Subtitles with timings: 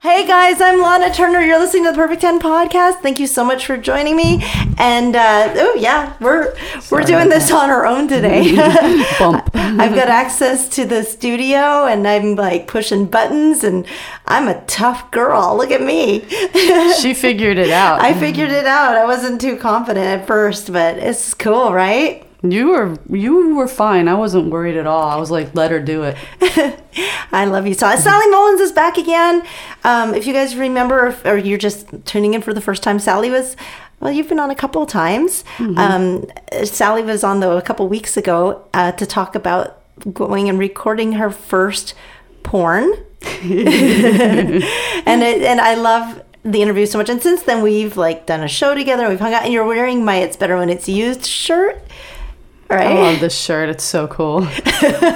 [0.00, 1.40] Hey guys, I'm Lana Turner.
[1.40, 3.00] You're listening to the Perfect Ten podcast.
[3.00, 4.44] Thank you so much for joining me.
[4.78, 6.54] And uh, oh yeah, we're
[6.88, 8.54] we're doing this on our own today.
[9.18, 9.50] Bump.
[9.54, 13.84] I've got access to the studio, and I'm like pushing buttons, and
[14.26, 15.56] I'm a tough girl.
[15.56, 16.24] Look at me.
[17.00, 18.00] She figured it out.
[18.00, 18.94] I figured it out.
[18.94, 22.24] I wasn't too confident at first, but it's cool, right?
[22.42, 24.06] You were you were fine.
[24.06, 25.02] I wasn't worried at all.
[25.02, 26.16] I was like, let her do it.
[27.32, 27.74] I love you.
[27.74, 29.44] So Sally Mullens is back again.
[29.82, 33.30] Um, if you guys remember, or you're just tuning in for the first time, Sally
[33.30, 33.56] was.
[34.00, 35.42] Well, you've been on a couple of times.
[35.76, 36.24] Um,
[36.62, 39.82] Sally was on though a couple weeks ago uh, to talk about
[40.14, 41.94] going and recording her first
[42.44, 42.84] porn,
[43.42, 47.08] and it, and I love the interview so much.
[47.08, 49.08] And since then, we've like done a show together.
[49.08, 51.82] We've hung out, and you're wearing my "It's Better When It's Used" shirt,
[52.70, 52.86] right?
[52.86, 53.68] I love this shirt.
[53.68, 54.46] It's so cool.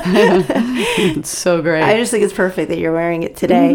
[0.05, 1.83] it's so great.
[1.83, 3.75] I just think it's perfect that you're wearing it today.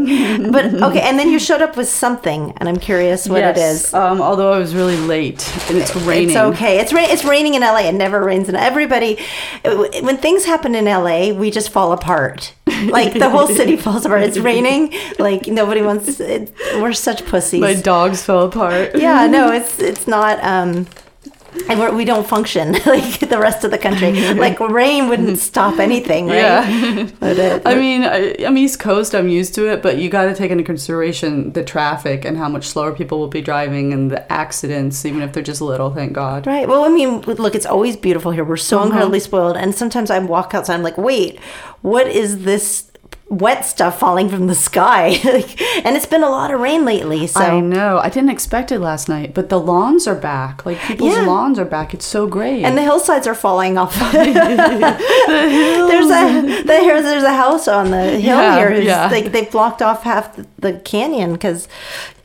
[0.51, 3.87] but okay, and then you showed up with something, and I'm curious what it Yes,
[3.87, 3.93] is.
[3.93, 6.29] Um, although I was really late and it's raining.
[6.29, 6.79] It's okay.
[6.79, 7.87] It's ra- it's raining in LA.
[7.89, 9.17] It never rains in everybody.
[9.63, 12.53] When things happen in LA, we just fall apart.
[12.85, 14.23] Like the whole city falls apart.
[14.23, 14.93] It's raining.
[15.17, 16.19] Like nobody wants.
[16.19, 17.61] It, we're such pussies.
[17.61, 18.95] My dogs fell apart.
[18.95, 20.43] yeah, no, it's it's not.
[20.43, 20.87] um
[21.69, 24.07] and we're, we don't function like the rest of the country.
[24.37, 26.35] Like rain wouldn't stop anything, right?
[26.35, 27.09] Yeah.
[27.19, 29.15] But it, I mean, I, I'm East Coast.
[29.15, 32.49] I'm used to it, but you got to take into consideration the traffic and how
[32.49, 35.93] much slower people will be driving and the accidents, even if they're just little.
[35.93, 36.45] Thank God.
[36.45, 36.67] Right.
[36.67, 38.43] Well, I mean, look, it's always beautiful here.
[38.43, 38.87] We're so mm-hmm.
[38.87, 39.57] incredibly spoiled.
[39.57, 41.39] And sometimes I walk outside, I'm like, wait,
[41.81, 42.91] what is this
[43.29, 45.19] wet stuff falling from the sky?
[45.85, 47.27] And it's been a lot of rain lately.
[47.27, 47.99] So, I know.
[47.99, 50.65] I didn't expect it last night, but the lawns are back.
[50.65, 51.21] Like people's Yeah.
[51.25, 51.93] lawns are back.
[51.93, 52.63] It's so great.
[52.63, 53.93] and the hillsides are falling off.
[54.11, 58.81] there's a there's, there's a house on the hill Yeah, here.
[58.81, 59.07] Yeah.
[59.09, 61.67] Like they've blocked off half the, the canyon because,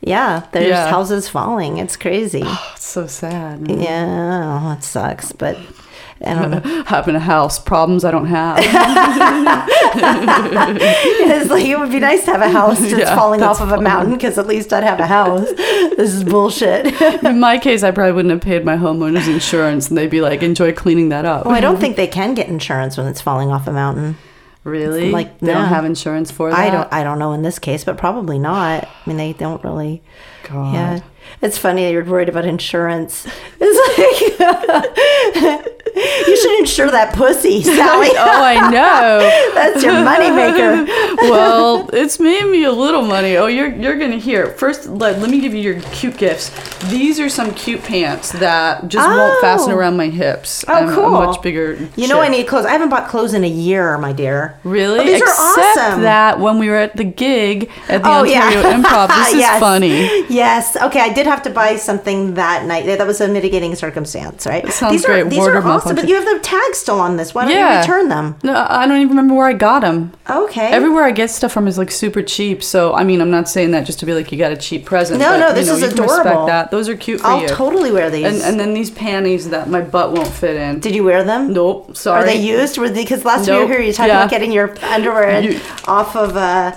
[0.00, 0.88] yeah, there's Yeah.
[0.91, 1.78] houses falling.
[1.78, 2.42] It's crazy.
[2.44, 3.60] Oh, it's so sad.
[3.69, 3.80] man.
[3.80, 5.81] yeah, it sucks, but I don't know.
[6.25, 6.53] Um,
[6.87, 8.59] having a house problems I don't have.
[9.94, 13.72] It's like it would be nice to have a house that's Yeah, falling off of
[13.72, 15.49] a mountain because at least I'd have a house.
[15.97, 17.00] This is bullshit.
[17.25, 20.43] In my case, I probably wouldn't have paid my homeowner's insurance, and they'd be like,
[20.43, 23.50] "Enjoy cleaning that up." well, I don't think they can get insurance when it's falling
[23.50, 24.16] off a mountain.
[24.65, 25.11] Really?
[25.11, 25.55] Like, they no.
[25.55, 26.59] don't have insurance for that.
[26.59, 26.93] I don't.
[26.93, 28.84] I don't know in this case, but probably not.
[28.84, 30.03] I mean, they don't really.
[30.44, 30.75] God.
[30.75, 31.00] Yeah,
[31.41, 33.27] it's funny you're worried about insurance.
[33.65, 35.62] It's like
[36.27, 38.09] you should insure that pussy, Sally.
[38.12, 39.19] Oh, I know.
[39.55, 40.87] That's your moneymaker.
[41.31, 43.37] well, it's made me a little money.
[43.37, 44.49] Oh, you're you're gonna hear.
[44.49, 46.50] First, let, let me give you your cute gifts.
[46.91, 49.77] These are some cute pants that just won't fasten Oh.
[49.77, 50.65] around my hips.
[50.66, 51.11] Oh, I'm cool.
[51.11, 51.75] much bigger.
[51.97, 52.66] You know I need clothes.
[52.66, 54.59] I haven't bought clothes in a year, my dear.
[54.65, 55.00] Really?
[55.00, 56.03] Oh, these are Except awesome.
[56.03, 58.82] that when we were at the gig at the Oh, Ontario yeah.
[58.82, 59.61] Improv, this is Yes.
[59.61, 60.27] funny.
[60.28, 60.77] Yes.
[60.77, 62.87] Okay, I did have to buy something that night.
[62.87, 64.66] That was a mitigating circumstance, right?
[64.72, 65.27] sounds these great.
[65.27, 67.34] Are, these are awesome, but you have the tag still on this.
[67.34, 67.75] Why don't Yeah.
[67.75, 68.37] you return them?
[68.43, 70.12] No, I don't even remember where I got them.
[70.28, 70.69] Okay.
[70.72, 72.62] Everywhere I get stuff from is like super cheap.
[72.62, 74.84] So I mean, I'm not saying that just to be like you got a cheap
[74.84, 75.21] present.
[75.21, 76.15] No, but, no, you this know, is you adorable.
[76.15, 76.71] Respect that.
[76.71, 77.49] Those are cute for I'll you.
[77.49, 78.25] totally wear these.
[78.27, 80.81] and and then these panties that my butt won't fit in.
[80.81, 81.53] did you wear them?
[81.53, 81.97] nope.
[81.97, 82.22] Sorry.
[82.22, 82.78] Are they used?
[82.78, 82.91] Were?
[82.91, 83.69] Because last time you Nope.
[83.71, 84.19] were here, you talked Yeah.
[84.21, 86.72] about getting your underwear You- off of uh,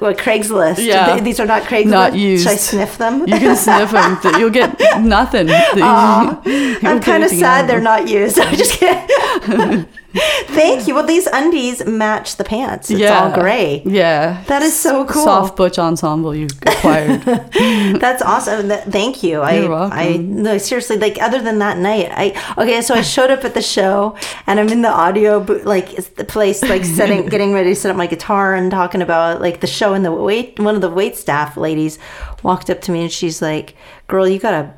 [0.00, 0.84] what, Craigslist.
[0.84, 1.12] Yeah.
[1.12, 1.86] Th- These are not Craigslist.
[1.90, 2.44] Not used.
[2.44, 3.20] Should I sniff them?
[3.20, 4.18] You can sniff them.
[4.40, 5.48] You'll get nothing.
[5.50, 8.38] I'm kind of sad they're not used.
[8.40, 9.86] I'm just kidding.
[10.14, 10.94] Thank you.
[10.94, 12.90] Well, these undies match the pants.
[12.90, 13.82] It's all gray.
[13.84, 14.42] Yeah.
[14.46, 15.24] That is so cool.
[15.24, 17.20] Soft butch ensemble you acquired.
[18.00, 18.68] That's awesome.
[18.68, 19.42] Th- Thank you.
[19.42, 19.98] I, You're welcome.
[19.98, 20.96] I no seriously.
[20.96, 22.80] Like other than that night, I okay.
[22.80, 26.08] So I showed up at the show, and I'm in the audio booth, like it's
[26.08, 29.60] the place, like setting, getting ready to set up my guitar and talking about like
[29.60, 29.92] the show.
[29.92, 31.98] And the wait, one of the wait staff ladies
[32.42, 33.74] walked up to me and she's like,
[34.06, 34.74] "Girl, you got a."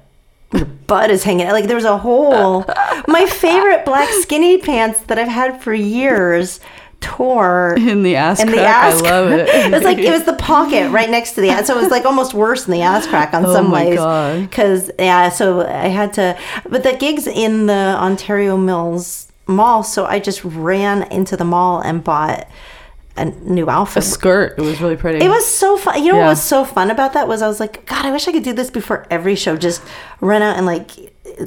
[0.52, 1.52] Your butt is hanging out.
[1.52, 2.64] Like there was a hole.
[3.06, 6.60] My favorite black skinny pants that I've had for years
[7.00, 8.92] tore In the ass in the crack.
[8.94, 9.02] ass.
[9.02, 9.48] I love it.
[9.48, 11.90] it was like it was the pocket right next to the ass, so it was
[11.90, 13.52] like almost worse than the ass crack on some ways.
[13.52, 13.96] Oh some my ways.
[13.96, 14.50] God.
[14.50, 16.36] Because yeah, so I had to.
[16.68, 21.80] But the gigs in the Ontario Mills Mall, so I just ran into the mall
[21.80, 22.46] and bought
[23.16, 24.02] a new outfit.
[24.04, 24.58] a skirt.
[24.58, 25.24] It was really pretty.
[25.24, 26.02] It was so fun.
[26.02, 26.24] You know Yeah.
[26.24, 28.44] what was so fun about that was I was like, God, I wish I could
[28.44, 29.56] do this before every show.
[29.56, 29.82] Just
[30.20, 30.90] run out and like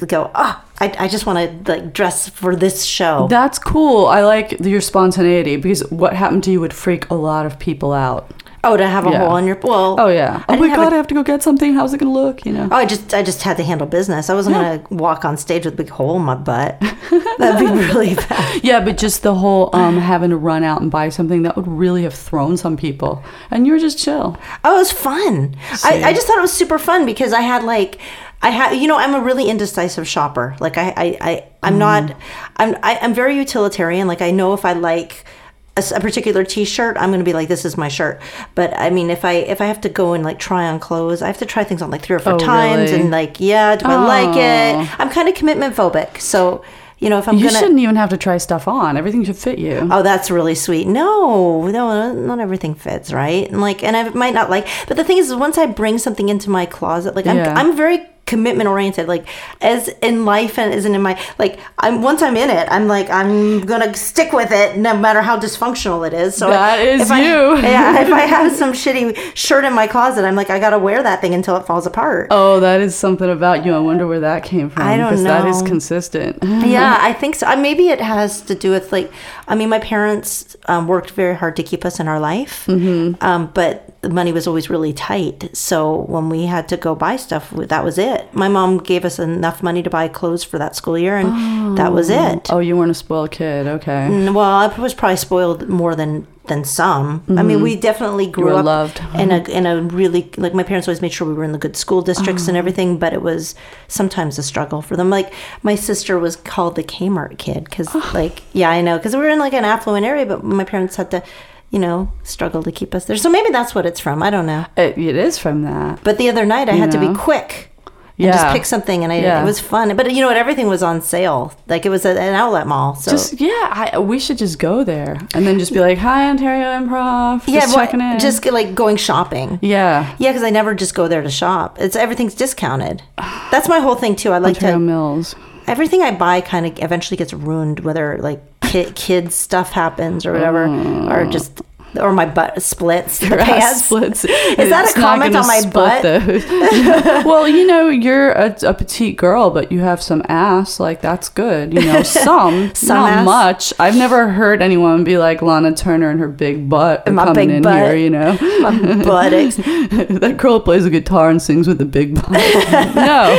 [0.07, 0.29] go.
[0.35, 3.27] Oh, I, I just want to like dress for this show.
[3.29, 4.07] That's cool.
[4.07, 7.93] I like your spontaneity because what happened to you would freak a lot of people
[7.93, 8.29] out.
[8.65, 9.19] Oh, to have a Yeah.
[9.19, 9.97] hole in your well.
[9.99, 10.43] Oh yeah.
[10.47, 11.73] I Oh my god, a- I have to go get something.
[11.73, 12.45] How's it gonna look?
[12.45, 12.69] You know.
[12.71, 14.29] Oh, I just I just had to handle business.
[14.29, 14.77] I wasn't Yeah.
[14.77, 16.79] gonna walk on stage with a big hole in my butt.
[17.39, 18.63] That'd be really bad.
[18.63, 21.67] Yeah, but just the whole um, having to run out and buy something that would
[21.67, 23.21] really have thrown some people,
[23.51, 24.37] and you were just chill.
[24.63, 25.55] Oh, it was fun.
[25.83, 27.99] I, I just thought it was super fun because I had like
[28.41, 30.55] I had you know I'm a really indecisive shopper.
[30.61, 32.15] Like I I, I I'm not
[32.57, 34.07] I'm I, I'm very utilitarian.
[34.07, 35.25] Like I know if I like
[35.75, 38.21] a, a particular T-shirt, I'm gonna be like this is my shirt.
[38.55, 41.21] But I mean if I if I have to go and like try on clothes,
[41.21, 43.01] I have to try things on like three or four Oh, times really?
[43.03, 44.99] and like yeah, do I like it?
[44.99, 46.63] I'm kind of commitment phobic, so
[46.99, 47.59] you know if I'm You gonna.
[47.59, 48.95] shouldn't even have to try stuff on.
[48.97, 49.87] Everything should fit you.
[49.91, 50.87] Oh, that's really sweet.
[50.87, 53.49] No, no, not everything fits, right?
[53.49, 54.67] And like, and I might not like.
[54.87, 57.39] But the thing is, once I bring something into my closet, like I'm.
[57.57, 59.07] I'm very commitment oriented.
[59.07, 59.25] Like
[59.61, 63.09] as in life and as in my like, I'm once I'm in it, I'm like
[63.09, 66.35] I'm gonna stick with it, no matter how dysfunctional it is.
[66.35, 67.57] So That is if I- you.
[67.61, 71.03] yeah, if I have some shitty shirt in my closet, I'm like I gotta wear
[71.03, 72.27] that thing until it falls apart.
[72.31, 73.73] Oh, that is something about you.
[73.75, 74.83] I wonder where that came from.
[74.83, 76.39] I don't because That is consistent.
[76.73, 77.45] Yeah, I think so.
[77.47, 79.11] Uh, Maybe it has to do with like,
[79.47, 83.23] I mean, my parents um, worked very hard to keep us in our life, mm-hmm.
[83.23, 85.55] um, but the money was always really tight.
[85.55, 88.33] So when we had to go buy stuff, that was it.
[88.33, 91.91] My mom gave us enough money to buy clothes for that school year, and that
[91.91, 92.51] was it.
[92.51, 93.67] Oh, you weren't a spoiled kid.
[93.67, 94.29] Okay.
[94.29, 97.23] Well, I was probably spoiled more than than some.
[97.29, 97.63] I mean, mm-hmm.
[97.63, 98.99] we definitely grew were up loved.
[99.15, 99.51] in a mm-hmm.
[99.51, 102.01] in a really like my parents always made sure we were in the good school
[102.01, 102.57] districts and mm-hmm.
[102.57, 103.55] everything, but it was
[103.87, 105.09] sometimes a struggle for them.
[105.09, 109.21] Like my sister was called the Kmart kid because like yeah, I know because we
[109.21, 111.23] were in like an affluent area, but my parents had to
[111.71, 113.17] you know struggle to keep us there.
[113.17, 114.21] So maybe that's what it's from.
[114.21, 114.65] I don't know.
[114.75, 116.03] It, it is from that.
[116.03, 117.72] But the other night I had to be quick.
[118.19, 119.41] And just pick something, and I, Yeah.
[119.41, 119.95] it was fun.
[119.95, 120.37] But you know what?
[120.37, 121.53] Everything was on sale.
[121.67, 122.95] Like it was an outlet mall.
[122.95, 126.29] So Just yeah, I, we should just go there and then just be like, "Hi,
[126.29, 128.19] Ontario Improv." Just yeah, checking in.
[128.19, 129.57] just like going shopping.
[129.61, 130.15] yeah.
[130.19, 131.77] Yeah, because I never just go there to shop.
[131.79, 133.01] It's everything's discounted.
[133.51, 134.31] That's my whole thing too.
[134.31, 135.35] I like Ontario to Mills.
[135.67, 140.33] everything I buy kind of eventually gets ruined, whether like kid, kids stuff happens or
[140.33, 141.09] whatever, oh.
[141.11, 141.61] or just
[141.99, 143.19] or my butt splits.
[143.19, 143.85] The Your ass pants.
[143.85, 144.25] splits.
[144.25, 146.03] Is that a It's comment on my butt?
[147.25, 150.79] well, you know, you're a, a petite girl, but you have some ass.
[150.79, 151.73] Like that's good.
[151.73, 153.25] You know, some, Some not ass?
[153.25, 153.73] much.
[153.79, 157.61] I've never heard anyone be like Lana Turner and her big butt coming big in
[157.63, 157.75] butt.
[157.75, 157.95] here.
[157.95, 159.55] You know, My buttocks.
[159.57, 162.31] that girl plays a guitar and sings with a big butt.
[162.31, 163.37] no,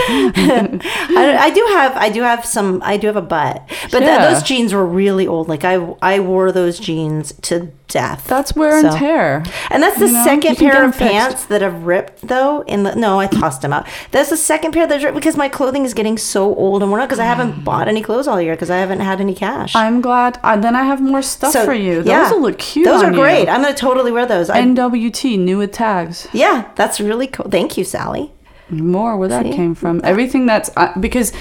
[0.49, 4.19] I, I do have I do have some I do have a butt, but th-
[4.21, 5.49] those jeans were really old.
[5.49, 8.25] Like I I wore those jeans to death.
[8.27, 9.43] that's wear and So- tear.
[9.71, 11.13] And that's the You know, second pair get pair 'em of fixed.
[11.13, 12.63] pants that have ripped though.
[12.67, 13.87] In the no, I tossed them out.
[14.11, 17.01] That's the second pair that's ripped because my clothing is getting so old and worn
[17.03, 19.75] out because I haven't bought any clothes all year because I haven't had any cash.
[19.77, 20.39] I'm glad.
[20.45, 21.97] Uh, then I have more stuff So, for you.
[22.03, 22.31] Those yeah.
[22.33, 22.87] will look cute.
[22.87, 23.21] Those are on you.
[23.21, 23.49] great.
[23.49, 24.51] I'm gonna totally wear those.
[24.51, 26.27] I, NWT new with tags.
[26.33, 27.49] yeah, that's really cool.
[27.51, 28.33] Thank you, Sally.
[28.71, 29.53] more where that See?
[29.53, 30.01] came from.
[30.03, 31.33] Everything that's uh, because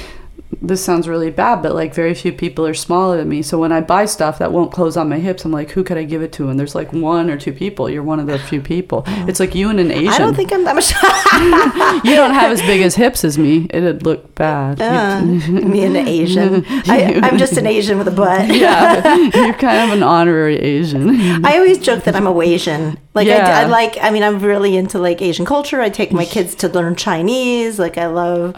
[0.62, 3.42] this sounds really bad, but like very few people are smaller than me.
[3.42, 5.98] So when I buy stuff that won't close on my hips, I'm like, who could
[5.98, 6.50] I give it to?
[6.50, 7.90] And there's like one or two people.
[7.90, 9.04] You're one of the few people.
[9.08, 10.10] It's like you and an Asian.
[10.10, 10.92] I don't think I'm that much.
[12.06, 13.68] you don't have as big as hips as me.
[13.70, 14.82] It'd look bad.
[14.82, 16.66] Uh, me and an Asian.
[16.88, 18.54] I, I'm just an Asian with a butt.
[18.54, 21.46] yeah, you're kind of an honorary Asian.
[21.46, 22.98] I always joke that I'm a Asian.
[23.16, 23.60] Like I, Yeah.
[23.60, 23.98] I like.
[24.02, 25.82] I mean, I'm really into like Asian culture.
[25.82, 27.78] I take my kids to learn Chinese.
[27.78, 28.56] Like I love.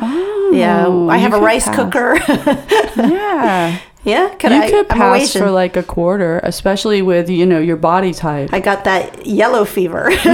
[0.54, 1.76] yeah, Oh, I have a rice pass.
[1.76, 2.16] cooker.
[2.98, 4.70] yeah, yeah, could you I?
[4.70, 8.52] could I'm pass for like a quarter, especially with you know your body type.
[8.54, 10.04] I got that yellow fever,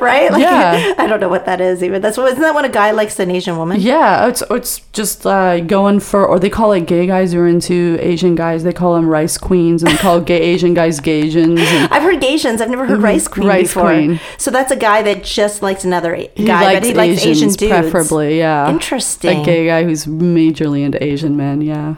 [0.00, 0.30] right?
[0.30, 0.40] Like, Mm-hmm.
[0.40, 0.94] Yeah.
[0.98, 2.02] I don't know what that is even.
[2.02, 3.80] That's what isn't that when a guy likes an Asian woman?
[3.80, 7.46] Yeah, it's it's just uh, going for, or they call it gay guys who are
[7.48, 8.64] into Asian guys.
[8.64, 11.58] They call them rice queens, and they call gay Asian guys Gaysians.
[11.58, 11.58] And
[11.92, 12.60] I've heard Gaysians.
[12.60, 13.48] I've never heard rice queen Mm-hmm.
[13.48, 13.82] Rice before.
[13.92, 14.20] queen.
[14.38, 17.54] So that's a guy that just likes another he guy, likes but he likes Asians
[17.56, 17.90] Asian dudes.
[17.90, 18.38] preferably.
[18.38, 19.40] Yeah, Interesting.
[19.40, 21.60] A gay guy who's majorly into Asian men.
[21.60, 21.96] Yeah,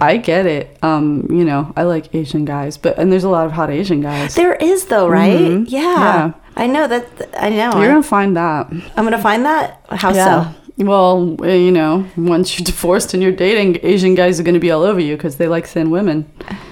[0.00, 0.76] I get it.
[0.82, 4.00] Um, you know, I like Asian guys, but and there's a lot of hot Asian
[4.00, 4.34] guys.
[4.34, 5.38] There is though, right?
[5.40, 5.64] Mhm.
[5.68, 5.80] Yeah.
[5.80, 6.32] Yeah.
[6.56, 7.06] I know that.
[7.38, 7.72] I know.
[7.80, 8.70] You're gonna find that.
[8.96, 9.80] I'm gonna find that.
[9.90, 10.44] How Yeah.
[10.44, 10.50] so?
[10.76, 14.60] Well, uh, you know, once you're divorced and you're dating, Asian guys are going to
[14.60, 16.24] be all over you because they like thin women.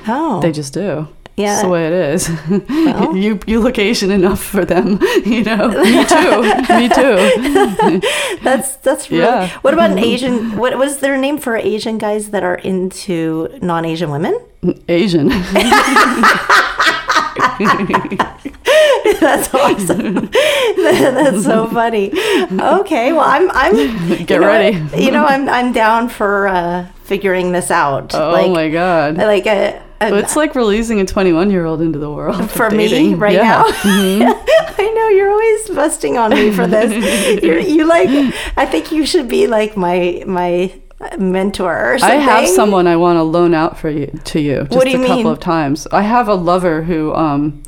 [0.09, 1.07] Oh, They just do.
[1.43, 1.55] Yeah.
[1.55, 2.31] It's the way it is.
[2.49, 3.17] Well.
[3.25, 5.69] you you look Asian enough for them, you know.
[5.69, 6.43] Me too.
[6.79, 8.01] Me too.
[8.43, 9.25] that's that's really.
[9.25, 9.49] Yeah.
[9.63, 10.57] What about an Asian?
[10.57, 14.39] What was their name for Asian guys that are into non-Asian women?
[14.89, 15.29] Asian.
[19.21, 20.31] That's awesome.
[20.77, 22.13] that's so funny.
[22.53, 23.75] Okay, well, I'm I'm
[24.09, 25.03] Get you know ready.
[25.03, 28.15] You know, I'm I'm down for uh, figuring this out.
[28.15, 29.17] Oh like, my god.
[29.17, 33.15] Like a, a It's like releasing a 21 year old into the world for me
[33.15, 33.63] right Yeah.
[34.23, 34.35] now.
[35.03, 37.43] know you're always busting on me for this.
[37.43, 38.09] You're, you like,
[38.57, 40.73] I think you should be like my my
[41.19, 44.71] mentor or I have someone I want to loan out for you to you just
[44.71, 45.33] What do you a couple mean?
[45.33, 45.87] of times.
[45.91, 47.63] I have a lover who um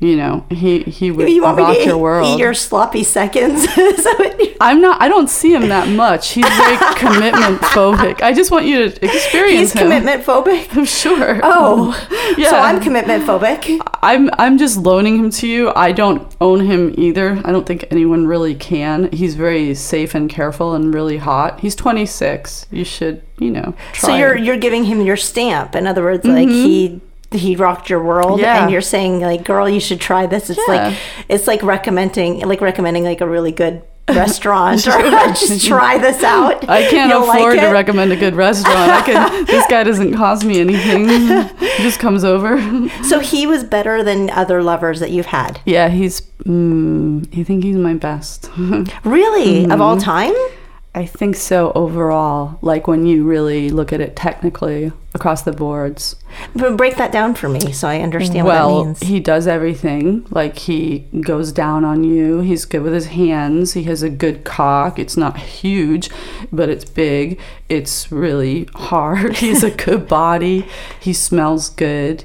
[0.00, 2.26] you know, he he would You want rock me to your world.
[2.26, 3.64] eat your sloppy seconds?
[3.76, 6.30] Is that what you- I'm not I don't see him that much.
[6.30, 8.22] He's very commitment phobic.
[8.22, 9.82] I just want you to experience He's him.
[9.82, 10.68] commitment phobic.
[10.76, 11.40] I'm sure.
[11.42, 11.94] Oh,
[12.38, 12.50] Yeah.
[12.50, 13.78] so I'm commitment phobic.
[14.02, 15.70] I'm I'm just loaning him to you.
[15.76, 17.40] I don't own him either.
[17.44, 19.12] I don't think anyone really can.
[19.12, 21.60] He's very safe and careful and really hot.
[21.60, 22.66] He's 26.
[22.70, 24.08] You should, you know, try.
[24.08, 25.74] So you're you're giving him your stamp.
[25.74, 26.54] In other words, like mm-hmm.
[26.54, 27.00] he
[27.32, 28.62] he rocked your world, Yeah.
[28.62, 30.50] and you're saying like, girl, you should try this.
[30.50, 30.74] It's Yeah.
[30.88, 30.96] like
[31.28, 34.98] it's like recommending like recommending like a really good restaurant or
[35.34, 36.68] just try this out.
[36.68, 38.90] I can't You'll like afford to recommend a good restaurant.
[38.90, 41.06] I can, this guy doesn't cost me anything.
[41.08, 42.58] He just comes over.
[43.04, 45.60] So he was better than other lovers that you've had.
[45.64, 46.22] Yeah, he's.
[46.44, 48.50] Mm, I think he's my best.
[49.04, 49.82] Really, of Mm-hmm.
[49.82, 50.34] all time.
[50.92, 52.58] I think so overall.
[52.62, 56.16] Like when you really look at it technically across the boards.
[56.54, 59.00] But break that down for me so I understand what that well, means.
[59.00, 60.26] he does everything.
[60.30, 62.40] Like he goes down on you.
[62.40, 63.74] He's good with his hands.
[63.74, 64.98] He has a good cock.
[64.98, 66.10] It's not huge,
[66.52, 67.40] but it's big.
[67.68, 69.36] It's really hard.
[69.36, 70.66] He's a good body.
[70.98, 72.24] He smells good.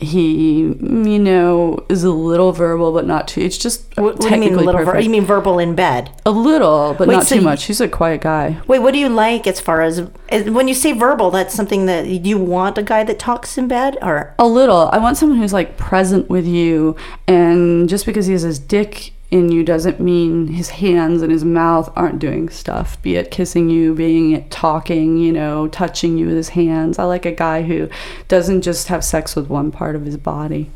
[0.00, 3.40] He, you know, is a little verbal, but not too.
[3.40, 4.84] It's just what, what do you technically mean?
[4.84, 6.10] Ver- you mean verbal in bed?
[6.24, 7.64] a little, but Wait, not so too much.
[7.64, 8.60] He's a quiet guy.
[8.68, 11.30] Wait, what do you like as far as as- when you say verbal?
[11.30, 14.88] That's something that you want a guy that talks in bed, or A little.
[14.92, 16.94] I want someone who's like present with you,
[17.26, 21.44] and just because he has his dick in you doesn't mean his hands and his
[21.44, 23.00] mouth aren't doing stuff.
[23.02, 26.98] Be it kissing you, being it talking, you know, touching you with his hands.
[26.98, 27.90] I like a guy who
[28.28, 30.70] doesn't just have sex with one part of his body.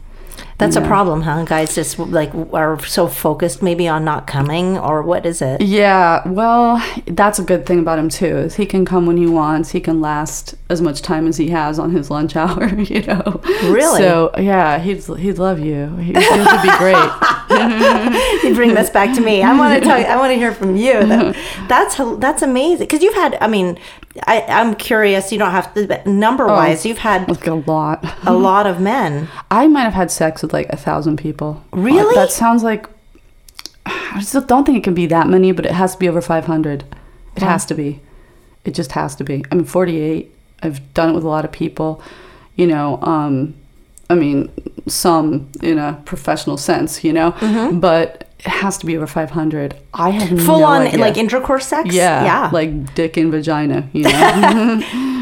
[0.63, 1.45] That's a problem, huh?
[1.45, 5.61] Guys just like are so focused maybe on not coming, or what is it?
[5.61, 8.37] Yeah, well, that's a good thing about him too.
[8.47, 9.71] Is he can come when he wants.
[9.73, 12.69] He can last as much time as he has on his lunch hour.
[12.75, 13.41] You know.
[13.65, 13.99] Really?
[14.01, 15.95] So yeah, he'd he'd love you.
[15.97, 17.11] He, would be great.
[18.45, 19.43] you bring this back to me.
[19.43, 19.99] I want to talk.
[20.07, 21.05] I want to hear from you.
[21.07, 21.37] That-
[21.69, 23.37] That's that's amazing because you've had.
[23.41, 23.79] I mean,
[24.27, 25.33] I, I'm curious.
[25.33, 26.85] You don't have to number wise.
[26.85, 28.05] Oh, you've had Like a lot.
[28.27, 29.29] a lot of men.
[29.51, 31.63] I might have had sex with like a thousand people.
[31.73, 32.15] Really?
[32.15, 32.87] That sounds like.
[33.87, 36.21] I still don't think it can be that many, but it has to be over
[36.21, 36.85] 500.
[37.37, 37.49] It Wow.
[37.49, 38.01] has to be.
[38.65, 39.45] It just has to be.
[39.51, 40.31] I'm 48.
[40.63, 42.01] I've done it with a lot of people.
[42.55, 43.55] You know, um,
[44.11, 44.51] I mean,
[44.87, 47.31] some in a professional sense, you know,
[47.73, 49.75] but it has to be over 500.
[49.95, 50.45] I have Mm-hmm.
[50.47, 51.01] Full no on idea.
[51.01, 51.93] like intercourse sex.
[51.95, 52.51] Yeah, yeah.
[52.53, 55.22] like dick and vagina, you know.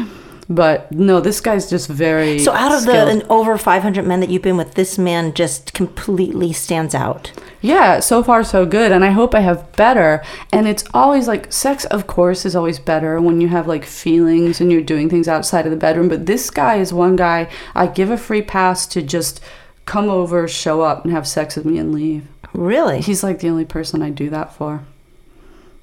[0.55, 2.37] but no, this guy's just very.
[2.39, 3.07] so out of skilled.
[3.07, 7.31] the an over 500 men that you've been with, this man just completely stands out.
[7.61, 10.21] Yeah, so far so good, and I hope I have better.
[10.51, 14.59] And it's always like sex, of course, is always better when you have like feelings
[14.59, 16.09] and you're doing things outside of the bedroom.
[16.09, 19.39] But this guy is one guy I give a free pass to just
[19.85, 22.27] come over, show up, and have sex with me and leave.
[22.53, 22.99] Really?
[22.99, 24.83] He's like the only person I do that for.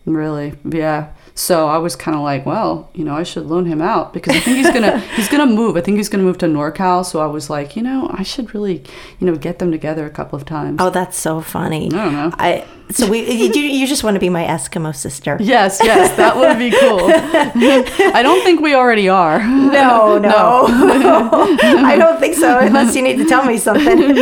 [0.05, 1.13] Really, yeah.
[1.39, 4.35] So I was kind of like, well, you know, I should loan him out because
[4.35, 5.77] I think he's gonna he's gonna move.
[5.77, 7.07] I think he's gonna move to NorCal.
[7.07, 8.83] So I was like, you know, I should really,
[9.21, 10.79] you know, get them together a couple of times.
[10.81, 11.87] Oh, that's so funny.
[11.87, 12.31] I don't know.
[12.39, 15.37] I so we you, you just want to be my Eskimo sister.
[15.41, 17.01] Yes, yes, that would be cool.
[18.15, 19.47] I don't think we already are.
[19.47, 20.67] No, no.
[20.69, 21.31] no.
[21.63, 24.15] I don't think so unless you need to tell me something.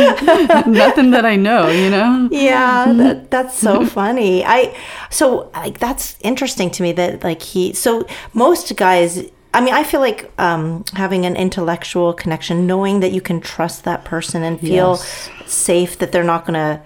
[0.71, 2.27] Nothing that I know, you know?
[2.31, 4.43] yeah, that, that's so funny.
[4.45, 4.75] I
[5.09, 9.83] so like that's interesting to me that like he so most guys I mean, I
[9.83, 14.59] feel like um, having an intellectual connection, knowing that you can trust that person and
[14.59, 15.29] feel Yes.
[15.47, 16.83] safe that they're not gonna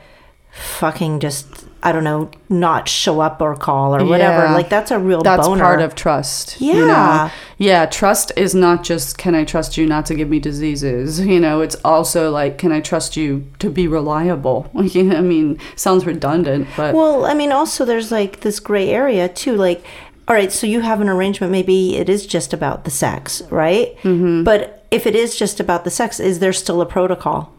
[0.52, 4.44] fucking just I don't know not show up or call or whatever.
[4.44, 4.54] Yeah.
[4.54, 5.62] Like that's a real That's boner.
[5.64, 6.60] part of trust.
[6.62, 6.88] you know?
[6.88, 7.32] Yeah.
[7.58, 11.20] Yeah, trust is not just can I trust you not to give me diseases?
[11.32, 14.70] You know, it's also like can I trust you to be reliable?
[14.92, 18.90] You know, I mean, sounds redundant, but Well, I mean, also there's like this gray
[18.90, 19.56] area too.
[19.56, 19.84] Like,
[20.28, 21.52] all right, so you have an arrangement.
[21.52, 23.98] Maybe it is just about the sex, right?
[24.04, 24.44] Mm-hmm.
[24.44, 27.54] But if it is just about the sex, is there still a protocol?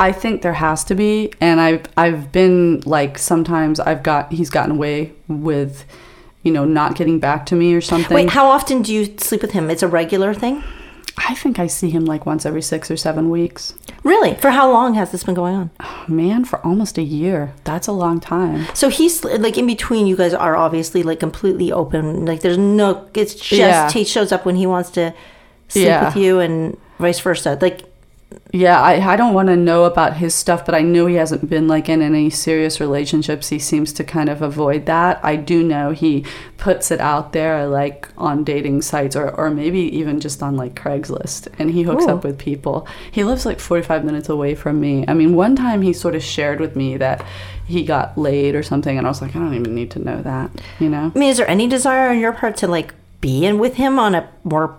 [0.00, 4.50] I think there has to be, and I've I've been like sometimes I've got he's
[4.50, 5.84] gotten away with,
[6.42, 8.14] you know, not getting back to me or something.
[8.14, 9.70] Wait, how often do you sleep with him?
[9.70, 10.64] It's a regular thing?
[11.18, 13.74] I think I see him like once every six or seven weeks.
[14.04, 14.34] Really?
[14.36, 15.70] For how long has this been going on?
[15.78, 17.52] Oh, man, for almost a year.
[17.64, 18.66] That's a long time.
[18.74, 20.06] So he's like in between.
[20.06, 22.24] You guys are obviously like completely open.
[22.24, 23.06] Like there's no.
[23.12, 23.90] It's just Yeah.
[23.90, 25.12] he shows up when he wants to
[25.68, 26.06] sleep Yeah.
[26.06, 27.58] with you, and vice versa.
[27.60, 27.82] Like
[28.52, 31.48] Yeah, I, I don't want to know about his stuff, but I know he hasn't
[31.48, 33.48] been like in any serious relationships.
[33.48, 35.20] He seems to kind of avoid that.
[35.22, 36.24] I do know he
[36.56, 40.74] puts it out there like on dating sites or, or maybe even just on like
[40.74, 42.10] Craigslist and he hooks Ooh.
[42.10, 42.86] up with people.
[43.10, 45.04] He lives like 45 minutes away from me.
[45.06, 47.24] I mean, one time he sort of shared with me that
[47.66, 50.22] he got laid or something and I was like, I don't even need to know
[50.22, 51.12] that, you know?
[51.14, 53.98] I mean, is there any desire on your part to like be in with him
[53.98, 54.76] on a more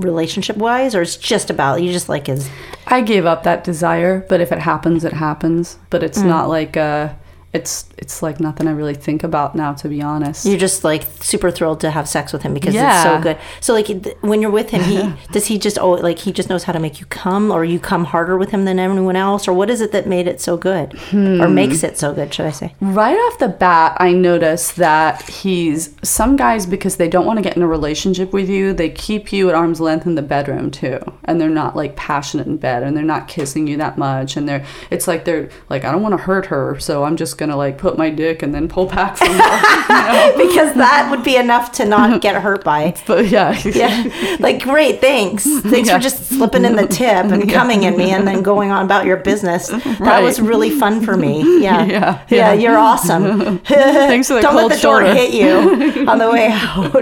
[0.00, 2.48] relationship wise, or it's just about you just like his?
[2.86, 5.78] I gave up that desire, but if it happens, it happens.
[5.90, 6.26] But it's Mm.
[6.26, 7.08] not like uh
[7.54, 10.44] it's it's like nothing I really think about now, to be honest.
[10.44, 13.38] You're just like super thrilled to have sex with him because it's so good.
[13.60, 16.48] So like th- when you're with him, he does he just oh like he just
[16.50, 19.46] knows how to make you come, or you come harder with him than anyone else,
[19.46, 20.98] or what is it that made it so good, or
[21.46, 21.54] Hmm.
[21.54, 22.34] makes it so good?
[22.34, 22.74] Should I say?
[22.80, 27.42] Right off the bat, I noticed that he's some guys because they don't want to
[27.42, 30.72] get in a relationship with you, they keep you at arm's length in the bedroom
[30.72, 34.36] too, and they're not like passionate in bed, and they're not kissing you that much,
[34.36, 37.38] and they're it's like they're like I don't want to hurt her, so I'm just
[37.38, 39.34] gonna like put my dick and then pull back from her.
[40.36, 42.94] because that would be enough to not get hurt by.
[43.06, 45.44] But yeah, Yeah, like great, thanks.
[45.62, 45.96] Thanks Yeah.
[45.96, 49.04] for just slipping in the tip and coming in me and then going on about
[49.06, 49.68] your business.
[49.68, 50.22] That Right.
[50.22, 51.42] was really fun for me.
[51.62, 52.52] Yeah, Yeah, yeah, yeah.
[52.52, 53.58] you're awesome.
[53.60, 56.92] Thanks for the Don't cold let the door hit you on the way out.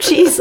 [0.00, 0.38] Jeez,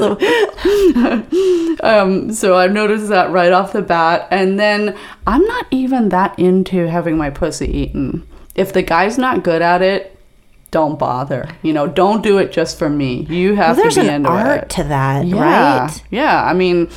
[1.82, 4.28] Um, so I've noticed that right off the bat.
[4.32, 4.96] And then
[5.28, 8.26] I'm not even that into having my pussy eaten.
[8.60, 10.18] If the guy's not good at it,
[10.72, 11.50] don't bother.
[11.64, 13.26] You know, don't do it just for me.
[13.30, 14.70] You have well, there's to be an into art it.
[14.72, 15.88] to that, yeah.
[15.88, 16.04] right?
[16.12, 16.44] Yeah.
[16.44, 16.90] I mean,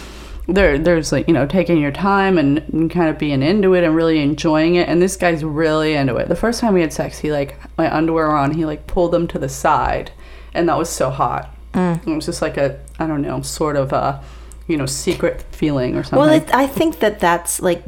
[0.47, 3.85] there, there's like you know taking your time and, and kind of being into it
[3.85, 4.89] and really enjoying it.
[4.89, 6.29] And this guy's really into it.
[6.29, 8.53] The first time we had sex, he like my underwear on.
[8.53, 10.11] He like pulled them to the side,
[10.53, 11.55] and that was so hot.
[11.73, 12.07] Mm.
[12.07, 14.23] It was just like a I don't know sort of a
[14.67, 16.19] you know secret feeling or something.
[16.19, 17.83] Well, it, I think that that's like,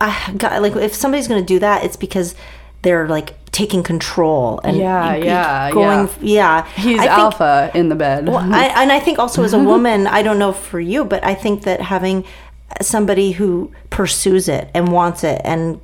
[0.00, 2.34] I got, like if somebody's going to do that, it's because
[2.86, 6.64] they're like taking control and Yeah, yeah, going, yeah.
[6.76, 8.28] He's think- alpha in the bed.
[8.28, 11.24] Well, I, and I think also as a woman, I don't know for you, but
[11.24, 12.24] I think that having
[12.80, 15.80] somebody who pursues it and wants it and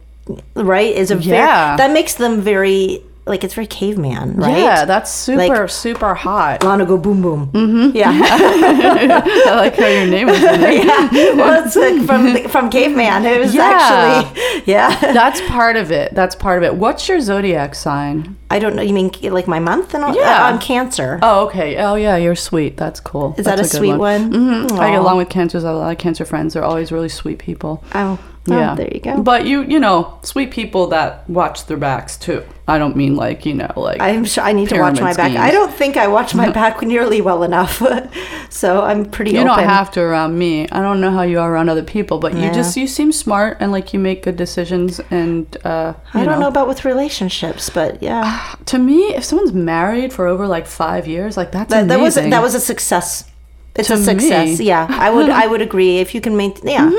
[0.55, 1.77] right is a very Yeah.
[1.77, 4.59] that makes them very like it's very caveman, right?
[4.59, 6.65] Yeah, that's super Like- super hot.
[6.65, 7.51] Lana go boom boom.
[7.53, 7.97] Mm-hmm.
[7.97, 10.73] Yeah, I like how your name in there.
[10.85, 11.35] yeah.
[11.37, 13.25] Well, it's like from from caveman.
[13.25, 13.63] It was Yeah.
[13.73, 14.99] actually yeah.
[15.13, 16.15] That's part of it.
[16.15, 16.75] That's part of it.
[16.77, 18.37] What's your zodiac sign?
[18.51, 18.83] I don't know.
[18.83, 20.15] You mean like my month and all?
[20.15, 20.45] Yeah.
[20.47, 21.19] I'm Cancer.
[21.23, 21.79] Oh, okay.
[21.79, 22.77] Oh, yeah, you're sweet.
[22.77, 23.35] That's cool.
[23.39, 24.31] Is that That's a sweet one?
[24.33, 24.79] Mhm.
[24.79, 25.65] I get along with cancers.
[25.65, 26.55] I have a lot of cancer friends.
[26.55, 27.83] They're always really sweet people.
[27.95, 28.19] Oh,
[28.51, 28.75] oh, Yeah.
[28.75, 29.23] there you go.
[29.23, 32.45] But you, you know, sweet people that watch their backs too.
[32.69, 35.37] I don't mean like you know, like I'm sure I need to watch my back.
[35.37, 37.83] I don't think I watch my back nearly well enough,
[38.51, 39.33] so I'm pretty.
[39.33, 39.49] You open.
[39.49, 40.69] don't have to around me.
[40.71, 43.57] I don't know how you are around other people, but you just you seem smart
[43.61, 45.01] and like you make good decisions.
[45.11, 50.13] And uh, I don't know about with relationships, but yeah, To me, if someone's married
[50.13, 53.29] for over like five years, like that's that, that was that was a success.
[53.75, 54.59] It's To a success.
[54.61, 54.67] me.
[54.67, 56.69] Yeah, I would I would agree if you can maintain.
[56.69, 56.91] Yeah,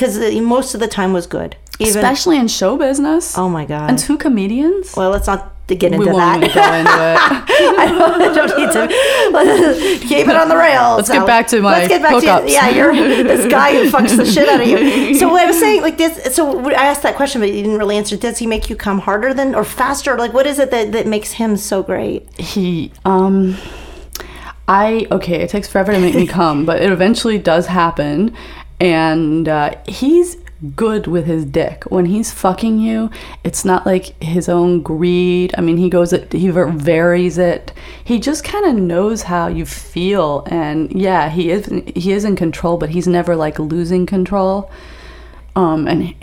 [0.00, 1.56] because most of the time was good.
[1.78, 3.38] Even especially in show business.
[3.38, 3.90] oh my god.
[3.90, 4.94] and two comedians.
[4.96, 6.54] well, let's not to get into we won't that.
[6.54, 7.78] go into it.
[7.78, 10.96] I don't, I don't need to let's keep it on the rails.
[10.96, 12.46] Let's get back to my Let's get back hookups.
[12.46, 12.68] to yeah.
[12.70, 12.92] You're
[13.24, 15.14] this guy who fucks the shit out of you.
[15.14, 16.34] So what I was saying, like this.
[16.34, 18.16] So I asked that question, but you didn't really answer.
[18.16, 20.18] Does he make you come harder than or faster?
[20.18, 22.28] Like what is it that that makes him so great?
[22.38, 23.56] He, um,
[24.66, 25.42] I okay.
[25.42, 28.36] It takes forever to make me come, but it eventually does happen,
[28.80, 30.36] and uh, he's
[30.76, 33.10] good with his dick when he's fucking you.
[33.44, 35.54] It's not like his own greed.
[35.56, 36.32] I mean, he goes it.
[36.32, 37.72] He varies it.
[38.04, 42.36] He just kind of knows how you feel, and yeah, he is he is in
[42.36, 44.70] control, but he's never like losing control.
[45.54, 46.02] Um, and.
[46.04, 46.16] He,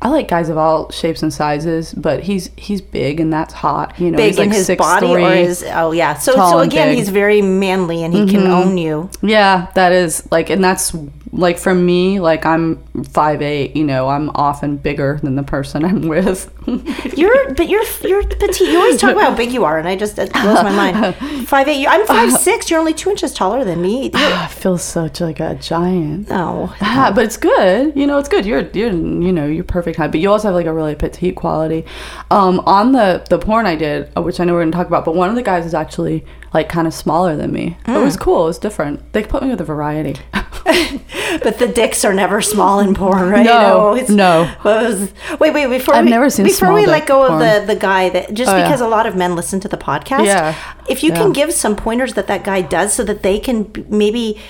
[0.00, 3.98] I like guys of all shapes and sizes, but he's he's big and that's hot.
[3.98, 4.78] You know, Big like in his 6'3".
[4.78, 6.14] body or his oh yeah.
[6.14, 9.10] So so again, he's very manly and he can own you.
[9.22, 10.94] Yeah, that is like, and that's
[11.32, 13.76] like for me, like I'm five eight.
[13.76, 16.52] You know, I'm often bigger than the person I'm with.
[17.16, 18.68] You're but you're you're petite.
[18.68, 21.14] You always talk about how big you are, and I just it blows my mind.
[21.48, 21.86] Five eight.
[21.86, 22.70] I'm five six.
[22.70, 24.10] You're only two inches taller than me.
[24.14, 26.28] I feel such like a giant.
[26.28, 26.72] No.
[26.82, 27.96] Ah, but it's good.
[27.96, 28.44] You know, it's good.
[28.44, 31.36] You're you're you know you're perfect height, but you also have like a really petite
[31.36, 31.86] quality.
[32.30, 35.04] Um, on the the porn I did, uh, which I know we're gonna talk about,
[35.06, 37.76] but one of the guys is actually like kind of smaller than me.
[37.86, 38.20] It was mm.
[38.20, 38.44] cool.
[38.44, 39.12] It was different.
[39.12, 40.16] They put me with a variety.
[41.42, 43.44] But the dicks are never small and porn, right?
[43.44, 44.50] No, it's- no.
[44.64, 45.68] was- wait, wait.
[45.68, 48.50] Before I've we, never seen before we let go of the the guy that just
[48.50, 48.64] Oh, yeah.
[48.64, 50.24] because a lot of men listen to the podcast.
[50.24, 50.54] Yeah.
[50.88, 51.16] If you Yeah.
[51.18, 54.40] can give some pointers that that guy does, so that they can maybe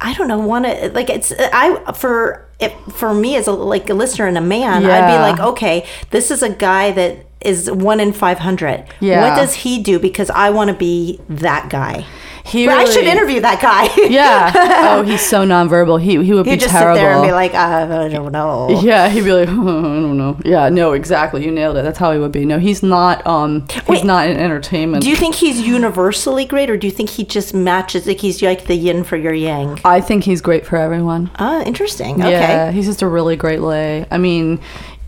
[0.00, 3.88] I don't know, want to like it's I for it, for me as a like
[3.88, 5.06] a listener and a man, yeah.
[5.06, 8.84] I'd be like, okay, this is a guy that is one in five hundred.
[9.00, 9.28] Yeah.
[9.28, 9.98] What does he do?
[9.98, 12.04] Because I want to be that guy.
[12.46, 13.88] He But I should interview that guy.
[14.10, 14.52] Yeah.
[14.98, 15.98] Oh, he's so nonverbal.
[15.98, 16.96] He he would You be just terrible.
[16.96, 18.80] sit there and be like, I don't know.
[18.82, 20.38] yeah, he'd be like, I don't know.
[20.44, 21.42] Yeah, no, exactly.
[21.42, 21.82] You nailed it.
[21.84, 22.44] That's how he would be.
[22.44, 23.26] No, he's not.
[23.26, 24.04] Um, he's Wait.
[24.04, 25.02] not in entertainment.
[25.04, 28.06] Do you think he's universally great, or do you think he just matches?
[28.06, 29.80] Like he's like the yin for your yang.
[29.82, 31.30] I think he's great for everyone.
[31.36, 32.16] Ah, interesting.
[32.20, 32.30] Okay.
[32.30, 34.04] Yeah, he's just a really great lay.
[34.10, 34.60] I mean,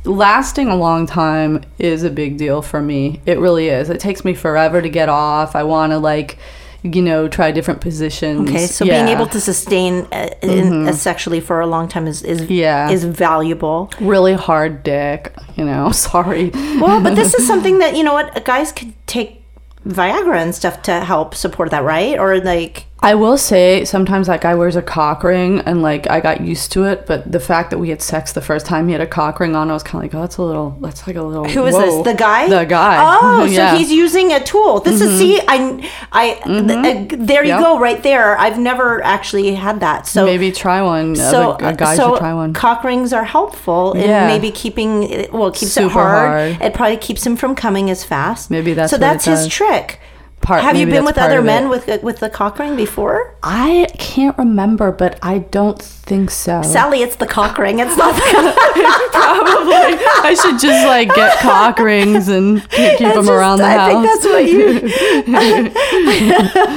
[0.07, 3.21] lasting a long time is a big deal for me.
[3.27, 3.91] It really is.
[3.91, 5.55] It takes me forever to get off.
[5.57, 6.39] I want to like,
[6.83, 8.49] you know, try different positions.
[8.49, 8.95] Okay, so Yeah.
[8.99, 9.07] Mm-hmm.
[9.07, 12.91] being able to sustain uh, in, uh, sexually for a long time is is Yeah.
[12.91, 13.91] is valuable.
[14.01, 15.35] really hard dick.
[15.57, 16.51] You know, sorry.
[16.81, 19.43] Well, but this is something that you know what guys could take
[19.87, 22.19] Viagra and stuff to help support that, right?
[22.19, 26.19] Or like, I will say sometimes that guy wears a cock ring and like I
[26.21, 28.93] got used to it, but the fact that we had sex the first time he
[28.95, 31.07] had a cock ring on, I was kind of like, oh, that's a little, that's
[31.07, 31.45] like a little.
[31.45, 32.03] who is whoa.
[32.03, 32.13] this?
[32.13, 32.49] The guy?
[32.49, 32.97] The guy.
[32.99, 33.71] Oh, yeah.
[33.71, 34.81] so he's using a tool.
[34.81, 37.61] This is see, I, I, th- uh, there you Yep.
[37.61, 38.37] go, right there.
[38.37, 40.09] I've never actually had that.
[40.09, 41.15] So maybe try one.
[41.15, 42.55] so a, a guy so should try one.
[42.55, 44.27] cock rings are helpful in Yeah.
[44.27, 46.29] maybe keeping well it keeps it hard.
[46.29, 46.61] hard.
[46.61, 48.51] It probably keeps him from coming as fast.
[48.51, 50.01] Maybe that's so that's his trick.
[50.41, 53.35] Part- Have you been with other men with with the cock ring before?
[53.43, 56.63] I can't remember, but I don't think so.
[56.63, 57.81] Sally, it's the cock ring.
[57.81, 58.15] It's not.
[58.15, 58.21] The
[59.13, 59.75] Probably.
[59.75, 63.73] I should just like get cock rings and keep That's them just- around the I
[63.73, 63.91] house.
[63.93, 64.81] think that's what you.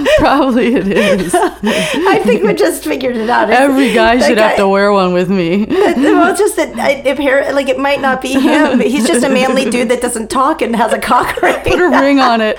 [0.19, 1.33] Probably it is.
[1.35, 3.49] I think we just figured it out.
[3.49, 5.65] Every guy that should have to wear one with me.
[5.69, 8.77] Well, just that I, apparently, like it might not be him.
[8.79, 11.55] But he's just a manly dude that doesn't talk and has a cock ring.
[11.63, 12.57] Put a ring on it.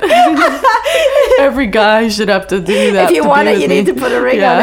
[1.41, 3.11] Every guy should have to do that.
[3.11, 3.77] if you want it, you me.
[3.77, 4.59] need to put a ring Yeah.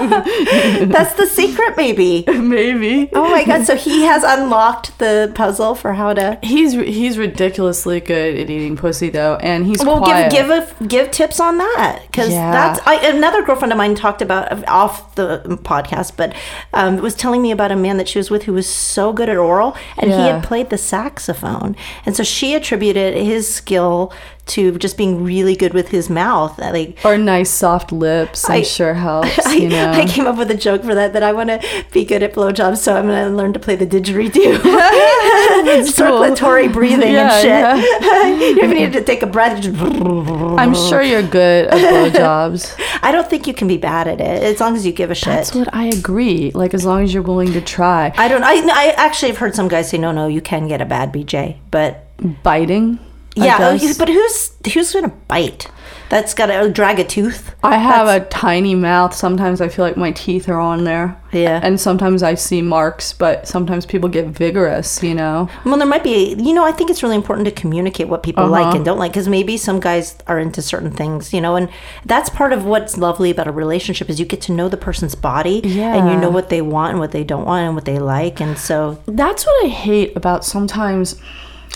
[0.00, 0.88] on it.
[0.88, 2.24] That's the secret, maybe.
[2.52, 3.08] Maybe.
[3.14, 3.64] Oh my god!
[3.64, 6.38] So he has unlocked the puzzle for how to.
[6.42, 10.30] He's he's ridiculously good at eating pussy though, and he's Well, quiet.
[10.30, 10.50] give give
[10.80, 12.50] a, give tips on that because Yeah.
[12.52, 16.34] that's I, another girlfriend of mine talked about off the podcast, but
[16.74, 19.28] um, was telling me about a man that she was with who was so good
[19.28, 21.76] at oral, and he had played the saxophone,
[22.06, 24.12] and so she attributed his skill
[24.44, 26.58] to just being really good with his mouth.
[26.58, 28.48] Like or nice soft lips.
[28.50, 29.38] I'm I- sure helps.
[29.46, 29.92] I, you know.
[29.92, 32.34] I came up with a joke for that that I want to be good at
[32.34, 34.58] blowjobs, so I'm going to learn to play the didgeridoo,
[35.86, 37.32] circulatory breathing Yeah,
[37.74, 38.40] and shit.
[38.58, 39.64] you even need to take a breath.
[39.64, 42.74] I'm sure you're good at blowjobs.
[43.02, 45.14] I don't think you can be bad at it as long as you give a
[45.14, 45.26] shit.
[45.26, 46.50] That's what I agree.
[46.52, 48.12] Like as long as you're willing to try.
[48.16, 48.42] I don't.
[48.42, 51.12] I, I actually have heard some guys say, no, no, you can get a bad
[51.12, 52.08] BJ, but
[52.42, 52.98] Biting.
[53.34, 55.68] Yeah, oh, but who's who's gonna bite?
[56.12, 57.54] That's got to drag a tooth.
[57.62, 59.14] I have a tiny mouth.
[59.14, 61.18] Sometimes I feel like my teeth are on there.
[61.32, 61.58] Yeah.
[61.62, 65.48] And sometimes I see marks, but sometimes people get vigorous, you know?
[65.64, 68.44] Well, there might be, you know, I think it's really important to communicate what people
[68.44, 68.52] Uh-huh.
[68.52, 71.70] like and don't like because maybe some guys are into certain things, you know, and
[72.04, 75.14] that's part of what's lovely about a relationship is you get to know the person's
[75.14, 75.96] body yeah.
[75.96, 78.38] and you know what they want and what they don't want and what they like.
[78.38, 81.18] And so, That's what I hate about sometimes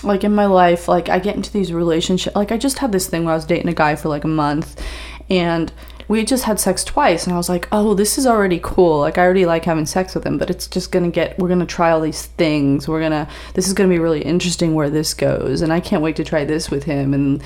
[0.03, 3.07] like in my life, like I get into these relationships like I just had this
[3.07, 4.81] thing where I was dating a guy for like a month
[5.29, 5.71] and
[6.07, 8.99] we just had sex twice and I was like, "Oh, this is already cool.
[8.99, 11.49] Like I already like having sex with him, but it's just going to get we're
[11.49, 12.87] going to try all these things.
[12.87, 15.81] We're going to this is going to be really interesting where this goes and I
[15.81, 17.43] can't wait to try this with him." And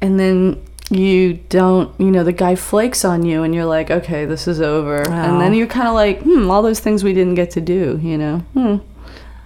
[0.00, 4.24] and then you don't you know the guy flakes on you and you're like okay
[4.24, 7.34] this is over and then you're kind of like hmm all those things we didn't
[7.34, 8.76] get to do you know hmm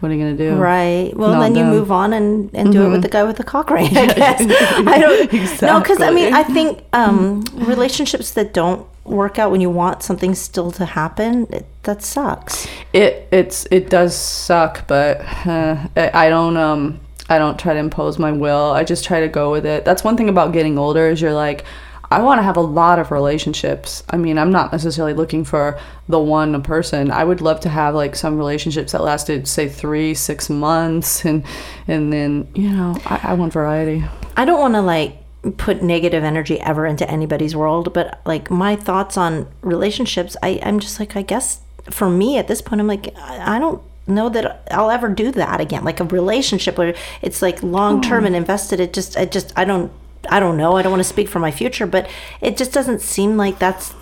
[0.01, 0.57] what are you gonna do?
[0.57, 1.13] Right.
[1.15, 3.45] Well, Not then you move on and, and do it with the guy with the
[3.45, 4.41] cock ring, I guess.
[4.41, 5.33] I don't,
[5.63, 10.03] no, because I mean, I think um, relationships that don't work out when you want
[10.03, 12.67] something still to happen, it, that sucks.
[12.93, 17.79] it it's it does suck but uh, I I don't um I don't try to
[17.79, 18.73] impose my will.
[18.73, 19.85] I just try to go with it.
[19.85, 21.65] That's one thing about getting older is you're like
[22.11, 24.03] I want to have a lot of relationships.
[24.11, 27.11] I mean, I'm not necessarily looking for the one person.
[27.11, 31.44] I would love to have like some relationships that lasted, say, three, six months, and
[31.87, 34.05] and then you know, I, I want variety.
[34.37, 35.18] I don't want to like
[35.57, 40.81] put negative energy ever into anybody's world, but like my thoughts on relationships, I, I'm
[40.81, 44.29] just like, I guess for me at this point, I'm like, I I don't know
[44.31, 45.85] that I'll ever do that again.
[45.85, 48.27] Like a relationship where it's like long term oh.
[48.27, 48.81] and invested.
[48.81, 49.92] It just, I just, I don't,
[50.28, 50.76] I don't know.
[50.76, 52.09] I don't want to speak for my future, but
[52.40, 53.94] it just doesn't seem like that's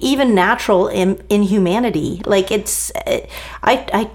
[0.00, 2.22] even natural in in humanity.
[2.26, 3.28] Like it's, I,
[3.62, 4.10] I.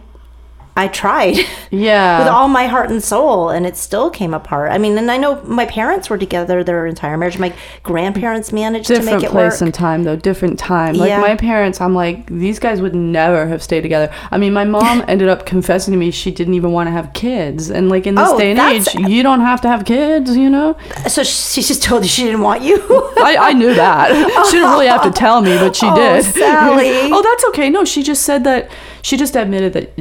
[0.80, 1.36] I tried
[1.72, 2.20] Yeah.
[2.20, 4.72] with all my heart and soul, and it still came apart.
[4.72, 7.38] I mean, and I know my parents were together their entire marriage.
[7.38, 11.20] My grandparents managed to different make it place and time though different time like Yeah.
[11.22, 15.04] my parents i'm like these guys would never have stayed together i mean my mom
[15.08, 18.16] ended up confessing to me she didn't even want to have kids and like in
[18.16, 21.62] this Oh, day and age you don't have to have kids you know so she
[21.62, 22.76] just told you she didn't want you.
[23.30, 24.08] I, I knew that.
[24.50, 26.24] She didn't really have to tell me, but she Oh, did.
[26.26, 27.12] Sally.
[27.12, 27.70] oh, that's okay.
[27.70, 28.70] No, she just said that.
[29.02, 29.92] She just admitted that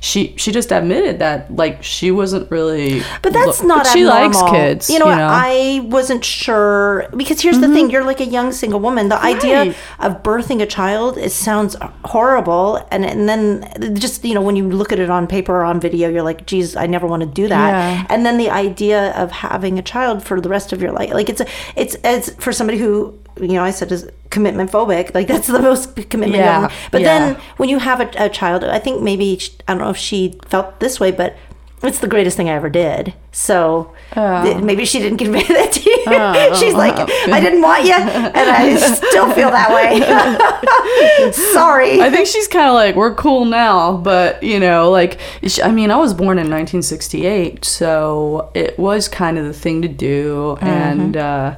[0.00, 3.02] she she just admitted that like she wasn't really.
[3.22, 4.90] But that's look- not but she likes kids.
[4.90, 5.18] You know, what?
[5.20, 9.08] I wasn't sure because here's the thing: you're like a young single woman.
[9.08, 10.02] The idea Mm-hmm.
[10.02, 14.68] Of birthing a child it sounds horrible, and and then just you know when you
[14.68, 17.28] look at it on paper or on video, you're like, geez, I never want to
[17.28, 17.70] do that.
[17.70, 18.06] Yeah.
[18.08, 21.28] And then the idea of having a child for the rest of your life, like
[21.28, 25.14] it's a, it's it's for somebody who you know I said is commitment phobic.
[25.14, 26.34] Like that's the most commitment.
[26.42, 27.18] Yeah, But yeah.
[27.34, 29.96] then when you have a, a child, I think maybe sh- I don't know if
[29.96, 31.36] she felt this way, but
[31.84, 33.12] it's the greatest thing I ever did.
[33.32, 35.98] So th- maybe she didn't convey that to you.
[36.06, 41.32] Oh, She's like, I didn't want you, and I still feel that way.
[41.32, 42.00] Sorry.
[42.00, 45.70] I think she's kind of like we're cool now, but you know, like sh- I
[45.72, 50.56] mean, I was born in 1968, so it was kind of the thing to do,
[50.60, 50.66] Mm-hmm.
[50.66, 51.54] and uh,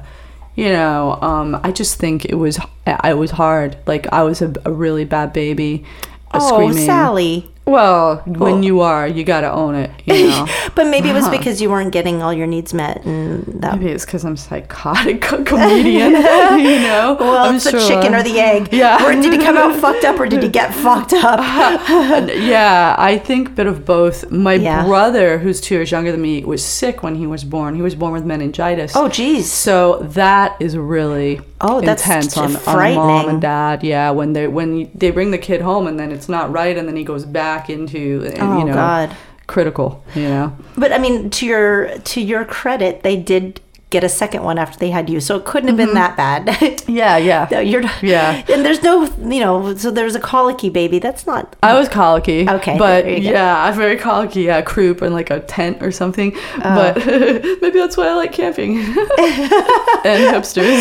[0.55, 3.77] you know, um, I just think it was I was hard.
[3.85, 5.85] Like I was a, a really bad baby,
[6.33, 6.85] oh, screaming.
[6.85, 7.51] Sally.
[7.65, 9.89] Well, when you are, you gotta own it.
[10.05, 10.47] You know.
[10.75, 11.37] But maybe it was uh-huh.
[11.37, 13.79] because you weren't getting all your needs met, and that.
[13.79, 16.11] Maybe it's because I'm psychotic comedian.
[16.11, 17.17] you know.
[17.19, 18.69] Well, I'm it's the chicken or the egg.
[18.71, 19.03] Yeah.
[19.03, 21.39] Or did he come out fucked up, or did he get fucked up?
[21.39, 24.29] yeah, I think a bit of both.
[24.29, 24.85] My Yeah.
[24.85, 27.75] brother, who's two years younger than me, was sick when he was born.
[27.75, 28.95] He was born with meningitis.
[28.95, 29.51] Oh, geez.
[29.51, 33.83] So that is really Oh, that's intense on, on mom and dad.
[33.83, 36.87] Yeah, when they when they bring the kid home and then it's not right, and
[36.87, 39.15] then he goes back into uh, Oh, you know God.
[39.47, 40.03] critical.
[40.15, 40.57] You know.
[40.77, 43.61] But I mean, to your to your credit, they did
[43.95, 46.43] get a second one after they had you, so it couldn't have been that bad.
[47.01, 47.59] Yeah, yeah.
[47.71, 48.43] You're Yeah.
[48.53, 48.93] and there's no,
[49.35, 50.97] you know, so there's a colicky baby.
[50.99, 51.55] That's not.
[51.63, 52.39] I was colicky.
[52.57, 53.31] Okay, But there you go.
[53.37, 54.43] yeah, I'm very colicky.
[54.43, 56.29] Yeah, croup in like a tent or something.
[56.35, 56.75] Oh.
[56.79, 56.93] But
[57.61, 60.79] maybe that's why I like camping and hipsters.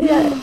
[0.00, 0.38] Yeah.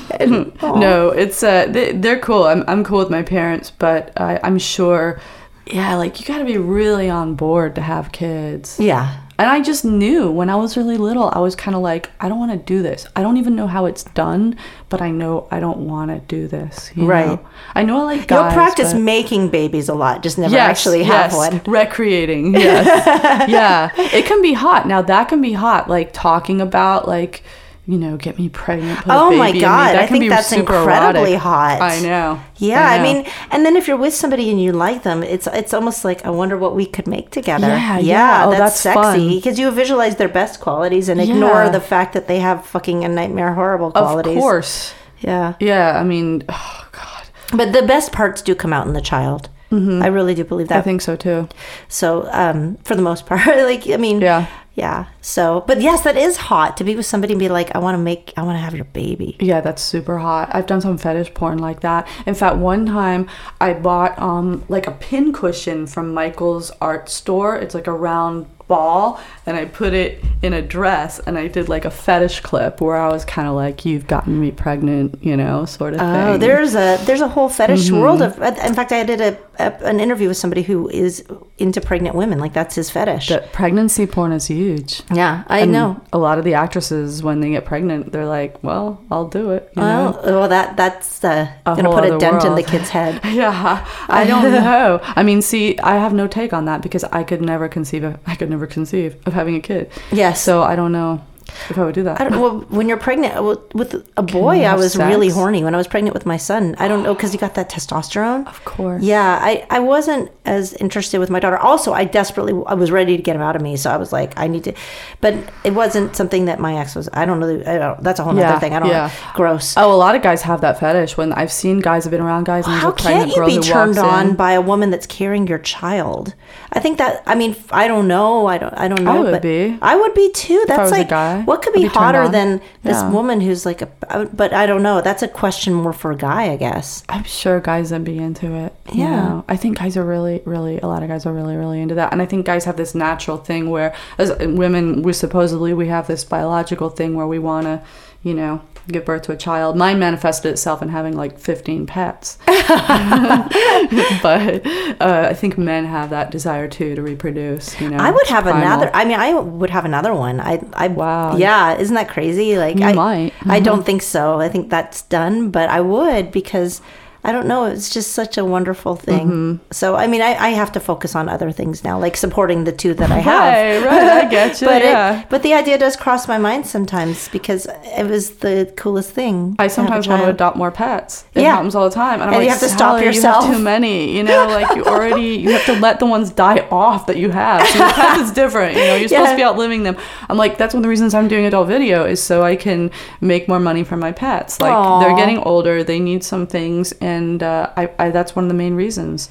[0.61, 2.43] No, it's uh, they, they're cool.
[2.51, 5.19] I'm I'm cool with my parents, but I, I'm sure.
[5.67, 8.79] Yeah, like you got to be really on board to have kids.
[8.79, 9.17] Yeah.
[9.39, 12.27] And I just knew when I was really little, I was kind of like, I
[12.27, 13.07] don't want to do this.
[13.15, 14.57] I don't even know how it's done,
[14.89, 16.91] but I know I don't want to do this.
[16.97, 17.25] Right.
[17.25, 17.39] know?
[17.73, 18.37] I know I like guys.
[18.37, 21.35] You'll practice but- making babies a lot, just never Yes, actually have yes.
[21.35, 21.61] one.
[21.73, 23.49] Recreating, yes.
[23.49, 23.91] yeah.
[23.95, 24.87] It can be hot.
[24.87, 25.89] Now that can be hot.
[25.89, 27.41] Like talking about like,
[27.89, 28.99] you know, get me pregnant.
[28.99, 29.61] Put a Oh my baby in me.
[29.61, 31.39] God, I think that's incredibly erotic.
[31.39, 31.77] hot.
[31.81, 32.39] I know.
[32.57, 33.03] Yeah, I, know.
[33.03, 33.17] mean,
[33.49, 36.29] and then if you're with somebody and you like them, it's it's almost like I
[36.29, 37.67] wonder what we could make together.
[37.67, 38.45] Yeah, yeah.
[38.45, 41.69] Oh, that's, that's sexy because you visualize their best qualities and ignore Yeah.
[41.69, 44.37] the fact that they have fucking a nightmare horrible qualities.
[44.37, 44.93] of course.
[45.21, 45.55] Yeah.
[45.59, 45.99] Yeah.
[45.99, 47.23] I mean, oh God.
[47.53, 49.49] But the best parts do come out in the child.
[49.71, 50.73] I really do believe that.
[50.75, 50.89] Mm-hmm.
[50.89, 51.47] I think so too.
[51.87, 54.45] so, um, for the most part, like I mean, Yeah.
[54.75, 55.07] Yeah.
[55.21, 57.95] So, but yes, that is hot to be with somebody and be like, I want
[57.95, 59.35] to make, I want to have your baby.
[59.39, 60.49] Yeah, that's super hot.
[60.53, 62.07] I've done some fetish porn like that.
[62.25, 63.27] In fact, one time
[63.59, 67.55] I bought um like a pin cushion from Michael's art store.
[67.55, 71.67] It's like a round ball and I put it in a dress and I did
[71.67, 75.35] like a fetish clip where I was kind of like you've gotten me pregnant, you
[75.35, 76.13] know, sort of Oh, thing.
[76.13, 76.39] Mm-hmm.
[76.39, 78.39] there's a there's a whole fetish world of.
[78.41, 81.25] In fact, I did a, a an interview with somebody who is
[81.57, 82.39] into pregnant women.
[82.39, 83.27] Like that's his fetish.
[83.27, 85.01] That pregnancy porn is huge.
[85.11, 85.99] yeah, I And know.
[86.13, 89.71] A lot of the actresses when they get pregnant, they're like, "Well, I'll do it."
[89.75, 90.19] You know?
[90.23, 93.19] Well, well, that that's uh, A gonna put a dent in the kid's head.
[93.39, 94.99] Yeah, I don't know.
[95.03, 98.17] I mean, see, I have no take on that because I could never conceive of
[98.27, 99.91] I could never conceive of having a kid.
[100.11, 100.41] Yes.
[100.41, 101.23] So I don't know
[101.69, 102.19] if I would do that.
[102.19, 105.63] I don't, well, when you're pregnant with- a boy, I was really horny.
[105.63, 108.47] When I was pregnant with my son, I don't know because you got that testosterone.
[108.47, 109.03] of course.
[109.03, 111.57] Yeah, I, I wasn't as interested with my daughter.
[111.57, 114.11] Also, I desperately I was ready to get him out of me, so I was
[114.11, 114.73] like, I need to,
[115.21, 115.33] but
[115.63, 117.09] it wasn't something that my ex was.
[117.13, 117.61] I don't know.
[117.65, 118.73] I don't, that's a whole other thing.
[118.73, 118.89] I don't.
[118.89, 119.07] yeah.
[119.07, 119.31] know.
[119.35, 119.75] Gross.
[119.77, 121.17] Oh, a lot of guys have that fetish.
[121.17, 123.97] When I've seen guys have been around guys, and How a can't you be turned
[123.97, 124.35] on in.
[124.35, 126.35] by a woman that's carrying your child?
[126.73, 127.23] I think that.
[127.25, 128.47] I mean, I don't know.
[128.47, 128.73] I don't.
[128.73, 129.11] I don't know.
[129.11, 129.77] I would but be.
[129.81, 130.63] I would be too.
[130.67, 131.09] That's like
[131.45, 133.09] what could be, hotter than this Yeah.
[133.11, 133.87] woman who's like a.
[134.33, 135.01] But I don't know.
[135.01, 137.03] That's a question more for a guy, I guess.
[137.09, 138.73] I'm sure guys would be into it.
[138.91, 139.15] you Yeah.
[139.15, 139.43] know.
[139.47, 142.11] I think guys are really, really, a lot of guys are really, really into that.
[142.11, 146.07] And I think guys have this natural thing where, as women, we supposedly we have
[146.07, 147.81] this biological thing where we want to,
[148.23, 149.77] you know, give birth to a child.
[149.77, 152.37] Mine manifested itself in having like 15 pets.
[152.47, 154.65] but
[155.01, 157.79] uh, I think men have that desire too to reproduce.
[157.79, 158.61] You know, I would have Primal.
[158.61, 158.91] another.
[158.93, 160.39] I mean, I would have another one.
[160.39, 161.37] I, I, Wow.
[161.37, 161.77] yeah.
[161.77, 162.57] Isn't that crazy?
[162.57, 163.33] Like, You I might.
[163.33, 163.51] Mm-hmm.
[163.51, 164.39] I don't think so.
[164.39, 166.81] I think that's done, but I would because
[167.23, 167.65] I don't know.
[167.65, 169.27] It's just such a wonderful thing.
[169.27, 169.55] Mm-hmm.
[169.71, 172.71] So, I mean, I, I have to focus on other things now, like supporting the
[172.71, 173.83] two that I have.
[173.83, 174.25] Right, right.
[174.25, 174.67] I get you.
[174.67, 175.21] but yeah.
[175.21, 179.55] it, but the idea does cross my mind sometimes because it was the coolest thing.
[179.59, 181.25] I sometimes want to adopt more pets.
[181.35, 181.55] It Yeah.
[181.55, 182.21] happens all the time.
[182.21, 184.15] And, I'm And you like, have to stop "Sally, yourself." You have too many.
[184.15, 187.31] You know, like you already, you have to let the ones die off that you
[187.31, 187.67] have.
[187.67, 188.75] So with pets is different.
[188.77, 189.97] You know, you're supposed to be outliving them.
[190.29, 192.91] I'm like, that's one of the reasons I'm doing adult video is so I can
[193.19, 194.61] make more money for my pets.
[194.61, 194.99] Like Aw.
[195.01, 197.08] they're getting older, they need some things, and
[197.43, 199.29] uh, I, I, that's one of the main reasons.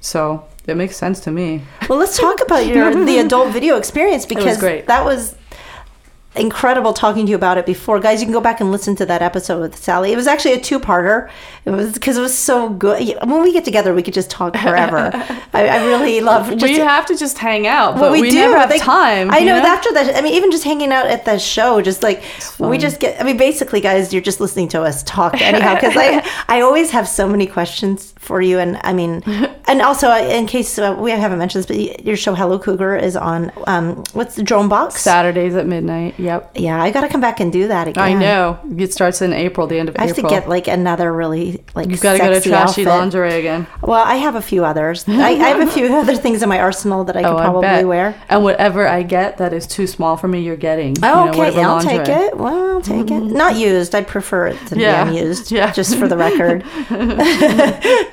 [0.00, 1.62] So it makes sense to me.
[1.88, 4.86] Well, let's talk about your the adult video experience because great.
[4.86, 5.34] that was
[6.36, 7.98] incredible talking to you about it before.
[7.98, 10.12] Guys, you can go back and listen to that episode with Sally.
[10.12, 11.28] It was actually a two-parter.
[11.64, 13.16] It was because it was so good.
[13.24, 15.10] When we get together, we could just talk forever.
[15.52, 18.56] I, I really love just we have to just hang out, but well, we, never
[18.56, 19.30] have like, time.
[19.30, 20.16] I you know, after that.
[20.16, 22.22] I mean, even just hanging out at the show, just like
[22.58, 23.20] we just get.
[23.20, 25.74] I mean, basically, guys, you're just listening to us talk anyhow.
[25.74, 29.22] Because I, I always have so many questions for you, and I mean,
[29.66, 32.96] and also uh, in case uh, we haven't mentioned this, but your show Hello Cougar
[32.96, 33.50] is on.
[33.66, 35.02] Um, what's the Drone Box?
[35.02, 36.18] Saturdays at midnight.
[36.20, 36.52] Yep.
[36.56, 38.02] yeah, I got to come back and do that again.
[38.04, 38.58] I know.
[38.76, 40.04] It starts in April, the end of April.
[40.04, 41.88] I have to get like another really like.
[41.90, 42.86] You've got to go to trashy outfit.
[42.86, 43.66] lingerie again.
[43.82, 45.04] Well, I have a few others.
[45.08, 47.44] I, I have a few other things in my arsenal that I could Oh, I
[47.44, 47.86] probably bet.
[47.86, 48.22] wear.
[48.28, 50.96] And whatever I get that is too small for me, you're getting.
[50.96, 51.62] you Oh, know, okay.
[51.62, 52.36] I'll take it.
[52.36, 53.20] Well, I'll take it.
[53.20, 53.94] Not used.
[53.94, 55.04] I prefer it to Yeah.
[55.04, 55.50] be unused.
[55.60, 55.72] Yeah.
[55.72, 56.64] Just for the record.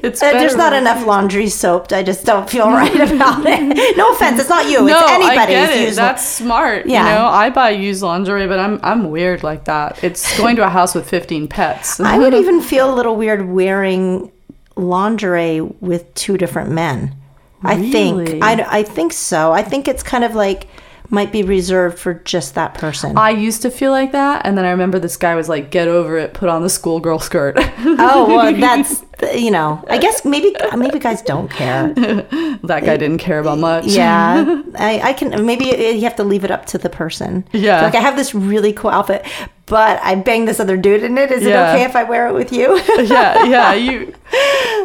[0.00, 1.92] It's Uh, there's not enough laundry soaped.
[1.92, 3.96] I just don't feel right about it.
[3.96, 4.38] No offense.
[4.40, 4.78] It's not you.
[4.86, 5.94] No, it's I get it.
[5.96, 6.86] That's smart.
[6.86, 7.04] Yeah.
[7.08, 10.02] You know, I buy used lingerie, but I'm I'm weird like that.
[10.02, 12.00] It's going to a house with 15 pets.
[12.14, 14.32] I would even feel a little weird wearing
[14.76, 17.14] lingerie with two different men.
[17.62, 18.42] I think.
[18.42, 19.52] I, I think so.
[19.52, 20.68] I think it's kind of like
[21.10, 23.16] might be reserved for just that person.
[23.16, 25.88] I used to feel like that, and then I remember this guy was like, "Get
[25.88, 26.34] over it.
[26.34, 29.04] Put on the schoolgirl skirt." oh well, that's
[29.34, 29.84] you know.
[29.88, 31.92] I guess maybe maybe guys don't care.
[31.94, 33.86] that guy didn't care about much.
[33.86, 35.44] Yeah, I, I can.
[35.44, 37.44] Maybe you have to leave it up to the person.
[37.52, 37.82] Yeah.
[37.82, 39.26] like I have this really cool outfit,
[39.66, 41.30] but I banged this other dude in it.
[41.30, 41.72] Is Yeah.
[41.72, 42.76] it okay if I wear it with you?
[42.98, 43.74] yeah, yeah.
[43.74, 44.14] You,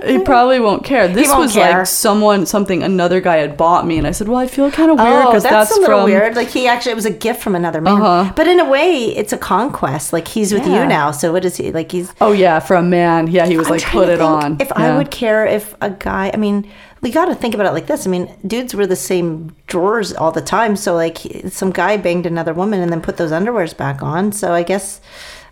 [0.06, 1.08] he probably won't care.
[1.08, 1.80] This won't was care.
[1.80, 4.92] like someone, something another guy had bought me, and I said, "Well, I feel kind
[4.92, 6.36] of weird oh, because that's, that's, a little from." weird.
[6.36, 8.02] Like he actually, it was a gift from another man.
[8.02, 8.34] Uh-huh.
[8.36, 10.12] But in a way, it's a conquest.
[10.14, 10.84] Like he's with Yeah.
[10.84, 11.12] you now.
[11.12, 11.92] So what is he like?
[11.92, 13.28] He's Oh yeah, for a man.
[13.28, 16.32] Yeah, he was I'm like, "Put it on." If I would care if a guy,
[16.34, 16.70] I mean,
[17.02, 18.08] we got to think about it like this.
[18.08, 20.76] I mean, dudes wear the same drawers all the time.
[20.76, 21.18] So like,
[21.50, 24.32] some guy banged another woman and then put those underwears back on.
[24.32, 25.02] So I guess,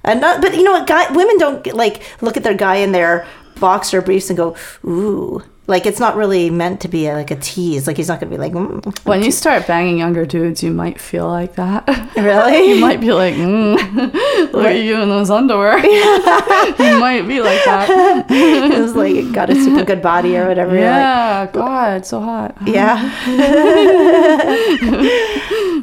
[0.03, 2.91] and not, but you know what, guy, women don't like look at their guy in
[2.91, 3.27] their
[3.59, 4.55] boxer briefs and go,
[4.85, 5.43] ooh.
[5.67, 7.87] Like it's not really meant to be a, like a tease.
[7.87, 10.99] Like he's not gonna be like, mm, When you start banging younger dudes, you might
[10.99, 11.87] feel like that.
[12.17, 12.69] really.
[12.73, 13.75] you might be like, mm,
[14.53, 18.25] "Look at you in those underwear." you might be like that.
[18.29, 20.73] it was like got a super good body or whatever.
[20.73, 22.57] You're like, Yeah, God, it's so hot.
[22.65, 22.97] Yeah.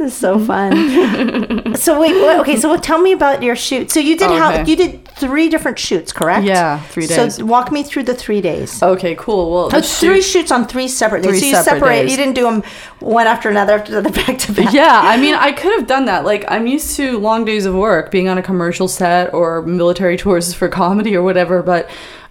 [0.01, 1.75] it's so fun.
[1.77, 2.57] So wait, what, okay.
[2.57, 3.91] So tell me about your shoot.
[3.91, 4.71] So you did how Okay.
[4.71, 6.45] you did three different shoots, correct?
[6.45, 7.37] Yeah, three days.
[7.37, 8.83] So walk me through the three days.
[8.83, 9.51] Okay, cool.
[9.53, 11.33] Well, Oh, three shoots on three separate days.
[11.33, 12.03] Three so you separate separate.
[12.03, 12.11] days.
[12.11, 12.63] You didn't do them
[13.01, 14.73] one after another after another back to back.
[14.73, 16.25] yeah, I mean, I could have done that.
[16.25, 20.17] Like, I'm used to long days of work, being on a commercial set or military
[20.17, 21.89] tours for comedy or whatever, but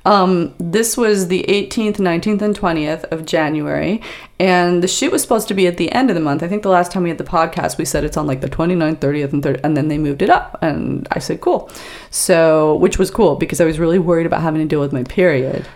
[0.08, 4.02] um, this was the 18th, 19th, and 20th of January,
[4.40, 6.44] and the shoot was supposed to be at the end of the month.
[6.44, 8.50] I think the last time we had the podcast, we said it's on like the
[8.50, 11.70] 29th, 30th, and 30th, and then they moved it up, and I said, cool.
[12.10, 15.04] So, which was cool because I was really worried about having to deal with my
[15.04, 15.68] period.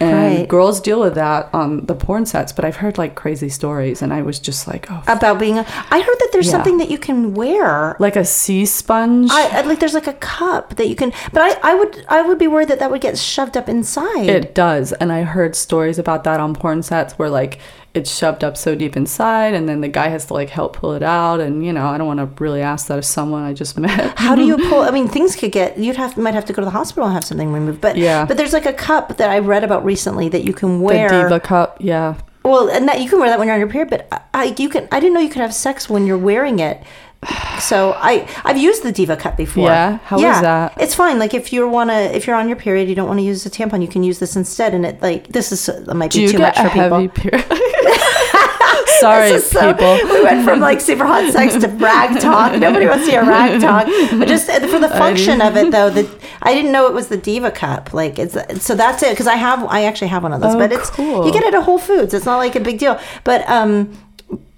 [0.00, 0.48] And Right.
[0.48, 4.14] girls deal with that on the porn sets, but I've heard like crazy stories, and
[4.14, 6.52] I was just like, oh, About being, a, I heard that there's Yeah.
[6.52, 7.96] something that you can wear.
[7.98, 9.30] like a sea sponge.
[9.30, 12.22] I, I like there's like a cup that you can, but I, I would I
[12.22, 14.28] would be worried that that would get shoved up inside.
[14.28, 17.58] it does, and I heard stories about that on porn sets where like
[17.92, 20.92] it's shoved up so deep inside, and then the guy has to like help pull
[20.92, 23.52] it out, and you know I don't want to really ask that of someone I
[23.52, 24.16] just met.
[24.18, 24.82] How do you pull?
[24.82, 25.78] I mean, things could get.
[25.78, 27.80] You'd have might have to go to the hospital and have something removed.
[27.80, 28.24] But Yeah.
[28.26, 31.22] but there's like a cup that I read about recently that you can wear the
[31.22, 32.14] diva cup, yeah.
[32.44, 33.90] Well, and that you can wear that when you're on your period.
[33.90, 34.88] But I, I you can.
[34.92, 36.82] I didn't know you could have sex when you're wearing it.
[37.60, 39.66] So I I've used the diva cup before.
[39.68, 39.98] Yeah?
[40.04, 40.74] How is that?
[40.80, 41.18] It's fine.
[41.18, 43.50] Like if you wanna if you're on your period, you don't want to use a
[43.50, 44.72] tampon, you can use this instead.
[44.74, 47.08] And it like this is it might Do be too much for people.
[49.00, 49.94] Sorry, so- people.
[50.12, 52.58] we went from like super hot sex to rag talk.
[52.58, 53.86] Nobody wants to hear rag talk.
[54.18, 56.06] But just uh, for the function of it, though, that
[56.42, 57.94] I didn't know it was the Diva Cup.
[57.94, 60.58] Like it's so that's it because I have I actually have one of those, Oh,
[60.58, 61.26] but it's cool.
[61.26, 62.12] you get it at Whole Foods.
[62.14, 62.98] It's not like a big deal.
[63.24, 63.96] But um,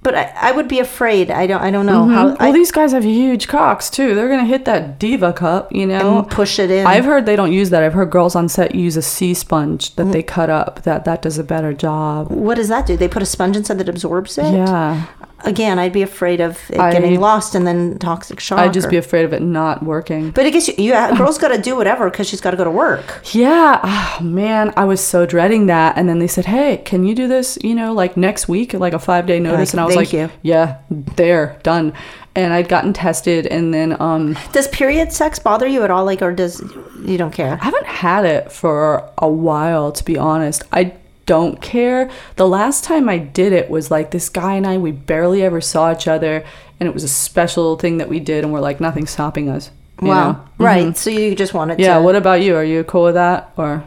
[0.02, 1.30] but I, I would be afraid.
[1.30, 4.14] I don't I don't know how well, I these guys have huge cocks too.
[4.14, 6.18] They're gonna hit that diva cup, you know.
[6.20, 6.86] and push it in.
[6.86, 7.82] I've heard they don't use that.
[7.82, 9.94] I've heard girls on set use a sea sponge Mm.
[9.96, 10.82] that they cut up.
[10.82, 12.30] That that does a better job.
[12.30, 12.96] what does that do?
[12.96, 14.52] They put a sponge inside that absorbs it.
[14.52, 15.06] Yeah,
[15.44, 18.58] Again, I'd be afraid of it I- getting lost and then toxic shock.
[18.58, 20.30] I'd just or- be afraid of it not working.
[20.30, 22.56] But I guess you, you a girl's got to do whatever because she's got to
[22.56, 23.20] go to work.
[23.32, 25.96] Yeah, oh, man, I was so dreading that.
[25.96, 27.58] And then they said, "Hey, can you do this?
[27.62, 30.12] You know, like next week, like a five day notice?" Like, and I was like,
[30.12, 30.30] you.
[30.42, 31.92] "Yeah, there, done."
[32.34, 36.06] And I'd gotten tested, and then um, Does period sex bother you at all?
[36.06, 36.62] Like, or does
[37.04, 37.58] you don't care?
[37.60, 40.62] I haven't had it for a while, to be honest.
[40.72, 40.94] I
[41.26, 42.10] don't care.
[42.36, 45.60] The last time I did it was like this guy and I, we barely ever
[45.60, 46.44] saw each other,
[46.80, 49.70] and it was a special thing that we did, and we're like, nothing's stopping us.
[50.00, 50.32] Wow.
[50.32, 50.48] know?
[50.58, 50.96] Right.
[50.96, 51.82] So you just wanted to.
[51.82, 51.98] Yeah.
[51.98, 52.02] to.
[52.02, 52.56] What about you?
[52.56, 53.84] Are you cool with that, or?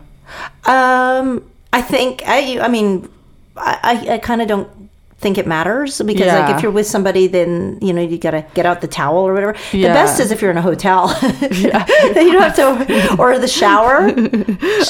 [0.65, 2.59] Um, I think I.
[2.59, 3.09] I mean,
[3.57, 3.79] I.
[4.09, 4.89] I, I kind of don't
[5.25, 7.51] think it matters because like if you're with somebody then
[7.81, 10.51] you know you gotta get out the towel or whatever the best is if you're
[10.55, 10.99] in a hotel
[12.15, 13.97] then you don't have to or the shower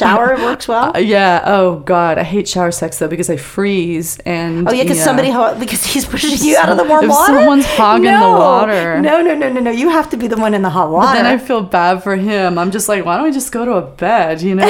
[0.02, 1.42] shower works well Uh, yeah.
[1.56, 4.68] Oh God, I hate shower sex though because I freeze and.
[4.68, 5.04] Oh yeah, because yeah.
[5.10, 7.34] somebody ho- because he's pushing you out of the warm If water.
[7.34, 9.00] someone's hogging the water.
[9.02, 9.72] No, no, no, no, no.
[9.72, 11.16] You have to be the one in the hot water.
[11.18, 12.58] Then I feel bad for him.
[12.62, 14.42] I'm just like, why don't we just go to a bed?
[14.42, 14.68] You know,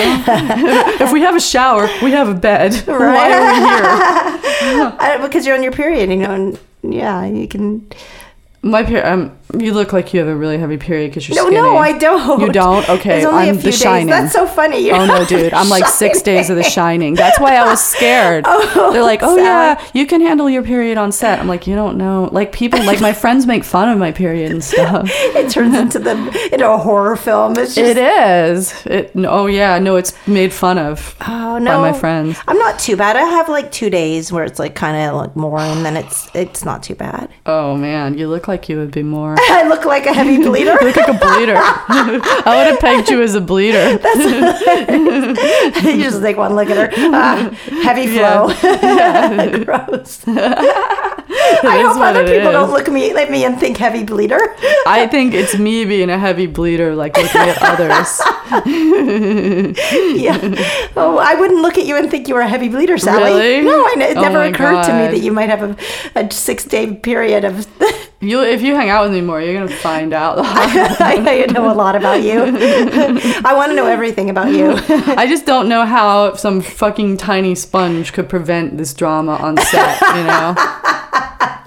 [1.03, 2.73] if we have a shower, we have a bed.
[2.85, 4.95] Why are we here?
[4.99, 6.31] I- because you're on your period, you know.
[6.31, 7.87] And yeah, you can.
[8.61, 9.07] My period.
[9.07, 11.61] Um, you look like you have a really heavy period because you're No, skinny.
[11.61, 12.41] no, I don't.
[12.41, 12.87] You don't?
[12.89, 13.79] Okay, It's only I'm a The days.
[13.79, 14.07] Shining.
[14.07, 14.91] That's so funny.
[14.91, 15.53] Oh no, dude!
[15.53, 17.13] I'm like six days of The Shining.
[17.15, 18.45] That's why I was scared.
[18.47, 19.43] Oh, They're like, "Oh Sally.
[19.43, 22.83] yeah, you can handle your period on set." I'm like, "You don't know." Like people,
[22.85, 25.09] like my friends make fun of my period and stuff.
[25.35, 26.13] It turns into the
[26.51, 27.53] into a horror film.
[27.57, 28.85] It's just It is.
[28.85, 29.11] It.
[29.15, 31.25] Oh yeah, no, it's made fun of oh
[31.55, 31.81] by no.
[31.81, 32.39] my friends.
[32.47, 33.15] I'm not too bad.
[33.15, 36.29] I have like two days where it's like kind of like more, and then it's
[36.33, 37.29] it's not too bad.
[37.45, 39.34] Oh man, you look like you would be more.
[39.49, 40.77] I look like a heavy bleeder.
[40.81, 41.55] You look like a bleeder.
[41.57, 43.91] I would have pegged you as a bleeder.
[45.89, 46.89] you just take one look at her.
[47.13, 47.49] Ah,
[47.83, 48.47] heavy flow.
[49.63, 50.23] Gross.
[50.27, 52.53] I hope other people is.
[52.53, 54.39] don't look at me at me and think heavy bleeder.
[54.87, 58.21] I think it's me being a heavy bleeder, like looking at others.
[60.15, 60.37] yeah.
[60.95, 63.33] Oh, I wouldn't look at you and think you were a heavy bleeder, Sally.
[63.33, 63.65] Really?
[63.65, 65.75] No, I, it Oh never occurred to me that you might have a,
[66.19, 67.67] a six day period of.
[68.25, 70.39] You, if you hang out with me more, you're gonna find out.
[70.41, 72.41] I know you know a lot about you.
[72.41, 74.71] I want to know everything about you.
[74.89, 80.01] I just don't know how some fucking tiny sponge could prevent this drama on set,
[80.01, 80.55] you know.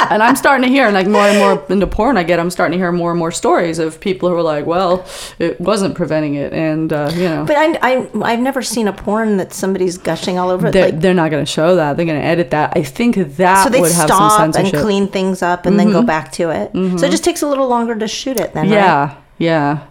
[0.18, 2.78] And I'm starting to hear, like more and more into porn I get, I'm starting
[2.78, 5.04] to hear more and more stories of people who are like, "Well,
[5.38, 8.92] it wasn't preventing it," and uh, you know, But I, I, I've never seen a
[8.92, 10.70] porn that somebody's gushing all over.
[10.70, 11.96] they're, Like, they're not going to show that.
[11.96, 12.72] They're going to edit that.
[12.76, 14.78] I think that so they would have some stop and censorship.
[14.78, 14.84] Mm-hmm.
[14.86, 16.72] clean things up and then go back to it.
[16.98, 18.74] So it just takes a little longer to shoot it then, right?
[18.74, 19.86] Yeah, yeah.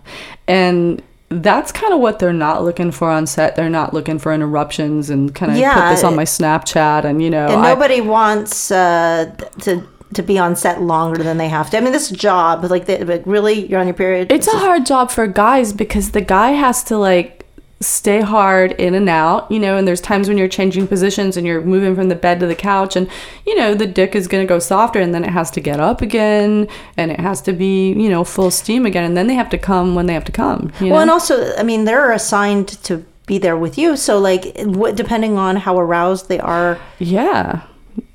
[0.47, 3.55] And that's kind of what they're not looking for on set.
[3.57, 7.30] They're not looking for interruptions and kind of put this on my Snapchat and you
[7.30, 7.47] know.
[7.47, 11.78] And I- nobody wants uh, to to be on set longer than they have to.
[11.78, 14.32] I mean, this job, like, they, like really, you're on your period.
[14.32, 17.45] it's a hard job for guys because the guy has to like
[17.80, 21.45] stay hard in and out, you know, and there's times when you're changing positions and
[21.45, 23.08] you're moving from the bed to the couch and
[23.45, 25.80] you know, the dick is going to go softer and then it has to get
[25.80, 29.36] up again and it has to be, you know, full steam again and then they
[29.36, 30.93] have to come when they have to come, you know.
[30.93, 33.95] well, and also, I mean, they're assigned to be there with you.
[33.95, 37.62] So, like, what, depending on how aroused they are, Yeah,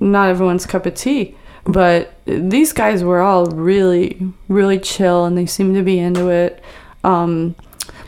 [0.00, 1.36] not everyone's cup of tea.
[1.64, 6.62] But these guys were all really, really chill and they seemed to be into it.
[7.04, 7.54] Um,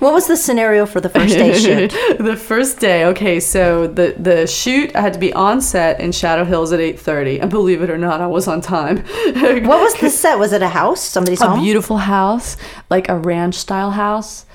[0.00, 1.90] what was the scenario for the first day shoot?
[2.18, 6.12] the first day, okay, so the, the shoot, I had to be on set in
[6.12, 7.40] Shadow Hills at 8.30.
[7.42, 8.98] And believe it or not, I was on time.
[8.98, 10.38] What was the set?
[10.38, 11.00] Was it a house?
[11.00, 11.60] Somebody's a home?
[11.62, 12.56] beautiful house,
[12.90, 14.46] like a ranch style house.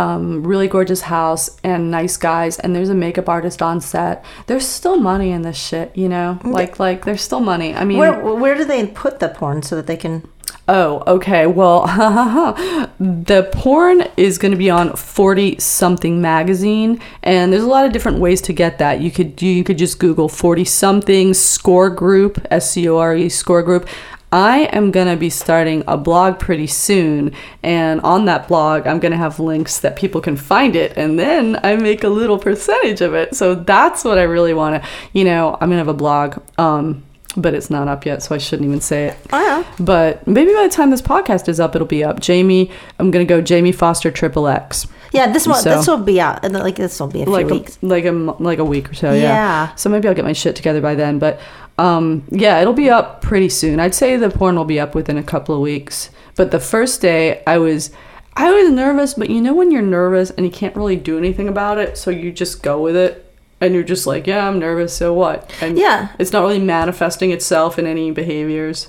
[0.00, 4.24] Um, really gorgeous house and nice guys and there's a makeup artist on set.
[4.46, 6.38] There's still money in this shit, you know?
[6.44, 7.74] Like like there's still money.
[7.74, 10.28] I mean where where do they put the porn so that they can?
[10.68, 11.46] Oh, okay.
[11.46, 11.86] Well,
[13.00, 17.92] the porn is going to be on 40 something magazine and there's a lot of
[17.92, 19.00] different ways to get that.
[19.00, 23.28] You could you could just google 40 something score group, S C O R E
[23.28, 23.88] score group.
[24.32, 29.00] I am going to be starting a blog pretty soon and on that blog I'm
[29.00, 32.38] going to have links that people can find it and then I make a little
[32.38, 33.34] percentage of it.
[33.34, 36.40] So that's what I really want to, you know, I'm going to have a blog
[36.58, 37.02] um
[37.36, 39.16] but it's not up yet, so I shouldn't even say it.
[39.32, 39.64] Oh, yeah.
[39.78, 42.18] But maybe by the time this podcast is up, it'll be up.
[42.18, 44.88] Jamie, I'm gonna go Jamie Foster Triple X.
[45.12, 46.42] Yeah, this one So- this will be out.
[46.50, 47.78] Like this will be a few like weeks.
[47.82, 49.12] a, like a like a week or so.
[49.12, 49.20] Yeah.
[49.22, 49.74] Yeah.
[49.76, 51.20] So maybe I'll get my shit together by then.
[51.20, 51.38] But
[51.80, 53.80] um, yeah, it'll be up pretty soon.
[53.80, 56.10] I'd say the porn will be up within a couple of weeks.
[56.36, 57.90] But the first day, I was
[58.36, 59.14] I was nervous.
[59.14, 62.10] But you know when you're nervous and you can't really do anything about it, so
[62.10, 63.26] you just go with it.
[63.62, 65.52] And you're just like, yeah, I'm nervous, so what?
[65.60, 66.08] And Yeah.
[66.18, 68.88] it's not really manifesting itself in any behaviors.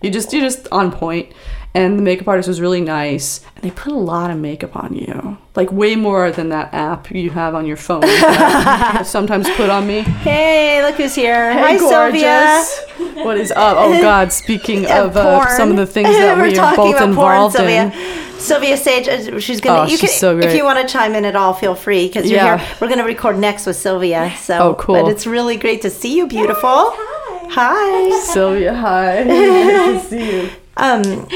[0.00, 1.32] You just you're just on point.
[1.76, 3.40] And the makeup artist was really nice.
[3.54, 5.36] And they put a lot of makeup on you.
[5.54, 8.00] Like way more than that app you have on your phone.
[8.00, 10.00] that sometimes put on me.
[10.00, 11.52] Hey, look who's here.
[11.52, 12.64] Hi, Hey, Sylvia.
[12.98, 13.24] gorgeous.
[13.24, 13.76] What is up?
[13.78, 14.32] Oh God!
[14.32, 17.10] Speaking Yeah, of uh, some of the things that We're we are both about porn,
[17.10, 17.84] involved Sylvia.
[17.92, 17.92] in.
[18.38, 19.80] Sylvia Sage, uh, she's gonna.
[19.80, 22.06] Oh, you she's can, so If you want to chime in at all, feel free
[22.08, 22.58] because you're Yeah.
[22.58, 22.76] here.
[22.80, 24.32] We're gonna record next with Sylvia.
[24.38, 24.96] So, Oh, cool.
[25.02, 26.92] But it's really great to see you, beautiful.
[26.92, 28.10] Hi.
[28.10, 28.20] Hi.
[28.34, 29.24] Sylvia, hi.
[29.24, 30.50] Good to see you.
[30.76, 31.28] Um,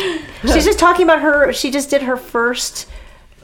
[0.43, 1.53] she's just talking about her.
[1.53, 2.87] She just did her first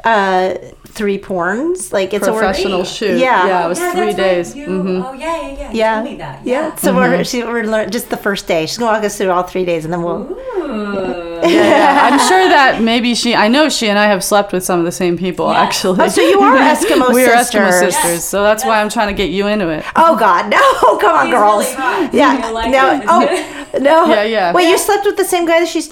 [0.04, 0.54] uh
[0.88, 1.92] three porns.
[1.92, 2.86] Like it's a Professional word.
[2.86, 3.18] shoot.
[3.18, 3.46] Yeah.
[3.46, 4.54] Yeah, it was Yeah, three days.
[4.54, 5.70] You- hmm Oh yeah, yeah, yeah.
[5.72, 5.94] You Yeah.
[5.94, 6.46] told me that.
[6.46, 6.74] Yeah.
[6.76, 8.66] So we're she we're learn just the first day.
[8.66, 10.22] She's gonna walk us through all three days, and then we'll.
[10.30, 11.22] Ooh.
[11.46, 13.34] Yeah, I'm sure that maybe she.
[13.34, 15.48] I know she and I have slept with some of the same people.
[15.48, 15.56] Yes.
[15.68, 16.00] Actually.
[16.00, 17.94] Oh, so you are Eskimo we are Eskimo sisters.
[17.94, 18.24] sisters.
[18.24, 19.84] So that's why I'm trying to get you into it.
[19.94, 20.58] Oh God, no!
[20.98, 21.66] Come on, He's girls.
[21.76, 22.18] really.
[22.18, 22.50] Yeah.
[22.50, 22.90] Like no.
[22.94, 23.04] it.
[23.06, 24.06] Oh no.
[24.16, 24.52] Yeah, yeah.
[24.52, 25.88] Wait, you slept with the same guy that she's.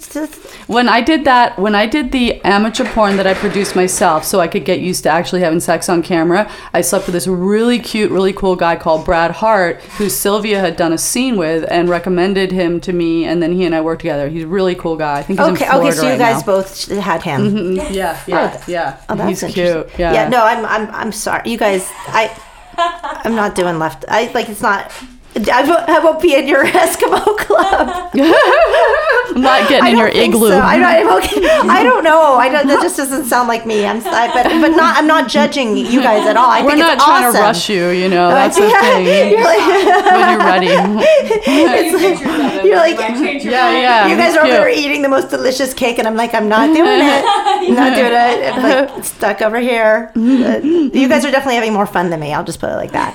[0.67, 4.41] When I did that, when I did the amateur porn that I produced myself, so
[4.41, 7.79] I could get used to actually having sex on camera, I slept with this really
[7.79, 11.89] cute, really cool guy called Brad Hart, who Sylvia had done a scene with and
[11.89, 14.29] recommended him to me, and then he and I worked together.
[14.29, 15.19] He's a really cool guy.
[15.19, 15.65] I think he's Okay.
[15.67, 15.97] in Florida Okay.
[15.99, 16.47] So you right guys now.
[16.47, 17.41] both had him.
[17.51, 18.97] Mhm, Yeah, yeah, yeah.
[19.09, 19.89] Oh, that's he's cute.
[19.99, 20.13] Yeah.
[20.13, 20.29] Yeah.
[20.29, 20.65] No, I'm.
[20.65, 20.91] I'm.
[20.95, 21.91] I'm sorry, you guys.
[22.09, 22.31] I.
[22.77, 24.05] I'm not doing left.
[24.09, 24.49] I like.
[24.49, 24.91] It's not.
[25.37, 28.11] I won't, I won't be in your Eskimo club.
[28.15, 30.51] I'm not getting in your igloo.
[30.51, 30.61] So.
[30.61, 31.49] I, don't, I'm okay.
[31.69, 32.35] I don't know.
[32.35, 33.85] I don't, that just doesn't sound like me.
[33.85, 33.99] I'm.
[34.07, 34.97] I, but but not.
[34.97, 36.49] I'm not judging you guys at all.
[36.51, 37.41] I We're think not it's trying awesome.
[37.41, 38.29] to rush you, you know.
[38.31, 39.31] That's the Yeah, thing.
[39.33, 39.67] You're like,
[40.07, 41.41] when you're ready.
[41.45, 42.65] Take pictures of it.
[42.65, 44.07] You're like- You might change your Yeah, yeah.
[44.07, 46.67] you guys are over there eating the most delicious cake, and I'm like, I'm not
[46.67, 47.25] doing it.
[47.27, 48.55] I'm not doing it.
[48.55, 48.63] I'm
[48.95, 50.13] like stuck over here.
[50.17, 52.33] Uh, you guys are definitely having more fun than me.
[52.33, 53.15] I'll just put it like that.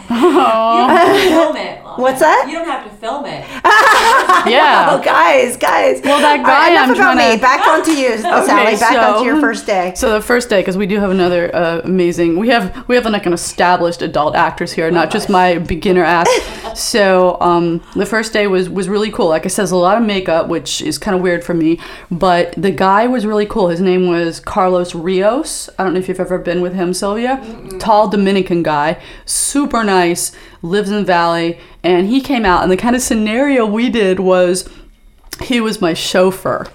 [1.98, 2.10] You don't have to film it.
[2.10, 2.12] Lana.
[2.12, 2.46] What's that?
[2.48, 3.46] You don't have to film it.
[4.50, 4.88] Yeah.
[4.92, 6.02] Oh, guys, guys.
[6.04, 7.36] Well, that All guy enough I'm about me.
[7.36, 8.48] to- Back onto you, Sally.
[8.48, 9.94] Back so- onto your first day.
[9.96, 13.06] So the first day, because we do have another uh, amazing, we have we have
[13.06, 16.30] like an established adult actors here, not just my beginner act.
[16.78, 19.28] so um, the first day was was really cool.
[19.28, 21.80] Like I said, a lot of makeup, which is kind of weird for me,
[22.10, 23.68] but the guy was really cool.
[23.68, 25.70] His name was Carlos Rios.
[25.78, 27.44] I don't know if you've ever been with him, Sylvia.
[27.80, 30.32] Tall Dominican guy, super nice,
[30.62, 32.64] lives in valley, and he came out.
[32.64, 34.70] And the kind of scenario we did was
[35.42, 36.68] he was my chauffeur.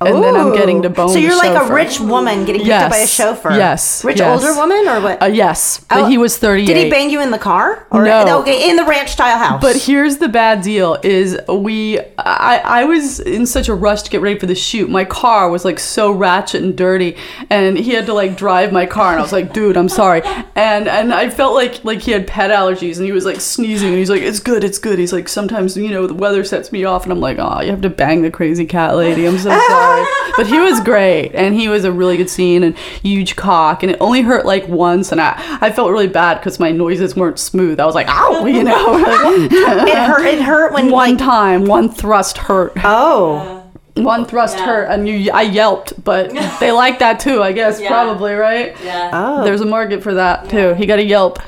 [0.00, 0.92] And then I'm getting to Ooh.
[0.92, 3.50] bone So you're like a rich woman getting picked up by a chauffeur.
[3.56, 4.04] Yes.
[4.04, 4.42] Rich Yes.
[4.42, 5.20] older woman or what?
[5.22, 6.66] Uh, yes, Oh, but he was 38.
[6.66, 7.86] Did he bang you in the car?
[7.90, 8.40] Or, No.
[8.42, 9.60] Okay, in the ranch style house.
[9.60, 14.10] But here's the bad deal: is we, I, I was in such a rush to
[14.10, 14.88] get ready for the shoot.
[14.88, 17.16] My car was like so ratchet and dirty,
[17.50, 20.22] and he had to like drive my car, and I was like, "Dude, I'm sorry."
[20.54, 23.88] And and I felt like like he had pet allergies, and he was like sneezing,
[23.88, 26.70] and he's like, "It's good, it's good." He's like, "Sometimes you know the weather sets
[26.70, 29.38] me off," and I'm like, "Oh, you have to bang the crazy cat lady." I'm
[29.38, 29.87] so sorry,
[30.36, 33.92] but he was great, and he was a really good scene and huge cock, and
[33.92, 37.38] it only hurt like once, and I I felt really bad because my noises weren't
[37.38, 37.80] smooth.
[37.80, 38.96] I was like, "Ow," you know.
[39.50, 40.24] it hurt.
[40.26, 43.64] It hurt when one like, time one thrust hurt Oh,
[43.94, 44.66] one thrust Yeah.
[44.66, 46.30] hurt and you i yelped but
[46.60, 47.88] they like that too i guess Yeah.
[47.88, 49.10] probably right Yeah.
[49.12, 49.44] oh.
[49.44, 51.38] there's a market for that too he got a yelp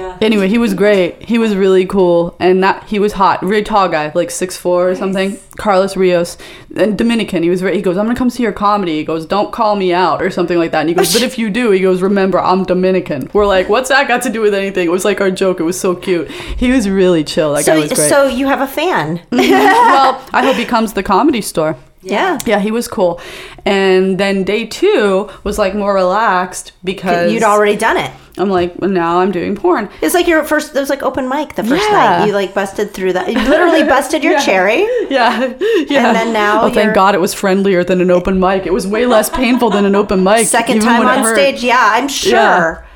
[0.00, 0.18] yeah.
[0.20, 1.22] anyway he was great.
[1.22, 2.36] He was really cool.
[2.38, 5.38] And that he was hot really tall guy like six four or something.
[5.58, 6.38] Carlos rios.
[6.74, 8.98] And dominican he was very he goes i'm gonna come see your comedy.
[8.98, 10.80] He goes don't call me out or something like that.
[10.80, 13.30] And he goes but if you do he goes remember i'm dominican.
[13.32, 14.86] We're like what's that got to do with anything?
[14.86, 15.60] It was like our joke.
[15.60, 16.30] It was so cute.
[16.30, 17.54] He was really chill.
[17.54, 18.08] That guy was great.
[18.08, 19.18] so you have a fan.
[19.18, 19.50] Mm-hmm.
[19.50, 22.38] well i hope he comes to the comedy store yeah.
[22.46, 23.20] yeah, he was cool.
[23.64, 28.10] And then day two was like more relaxed because You'd already done it.
[28.38, 29.90] I'm like, well, now I'm doing porn.
[30.00, 30.74] It's like your first.
[30.74, 31.96] It was like open mic the first Yeah.
[31.96, 32.26] night.
[32.26, 33.28] You like busted through that.
[33.28, 34.40] You literally busted your Yeah.
[34.40, 34.78] cherry.
[35.10, 35.40] Yeah,
[35.88, 36.06] yeah.
[36.08, 38.64] And then now oh, thank God it was friendlier than an open mic.
[38.66, 40.46] It was way less painful than an open mic.
[40.46, 41.62] Second time on stage.
[41.62, 42.86] Yeah, I'm sure.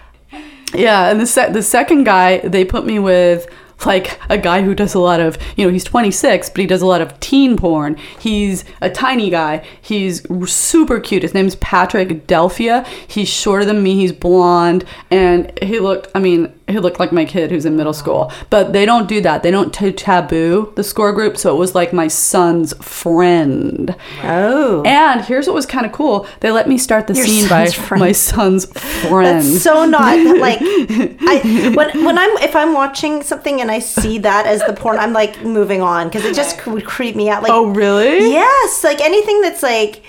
[0.73, 3.47] Yeah, and the se- the second guy they put me with
[3.87, 6.83] like a guy who does a lot of you know he's 26 but he does
[6.83, 7.97] a lot of teen porn.
[8.19, 9.65] He's a tiny guy.
[9.81, 11.23] He's super cute.
[11.23, 12.87] His name's patrick delphia.
[13.07, 13.95] He's shorter than me.
[13.95, 14.85] He's blonde.
[15.11, 18.33] And he looked i mean he looked like my kid who's in middle school.
[18.49, 19.43] But they don't do that.
[19.43, 21.37] They don't t- taboo the score group.
[21.37, 23.95] So it was like my son's friend.
[24.23, 24.83] Oh.
[24.87, 26.27] And here's what was kind of cool.
[26.41, 28.01] They let me start the Your scene by friend.
[28.01, 29.45] my son's friend.
[29.45, 34.19] That's so not like I when when I'm if I'm watching something and I see
[34.19, 37.43] that as the porn, I'm like moving on because it just would creep me out.
[37.43, 38.31] Like oh, really?
[38.31, 40.03] yes, like anything that's like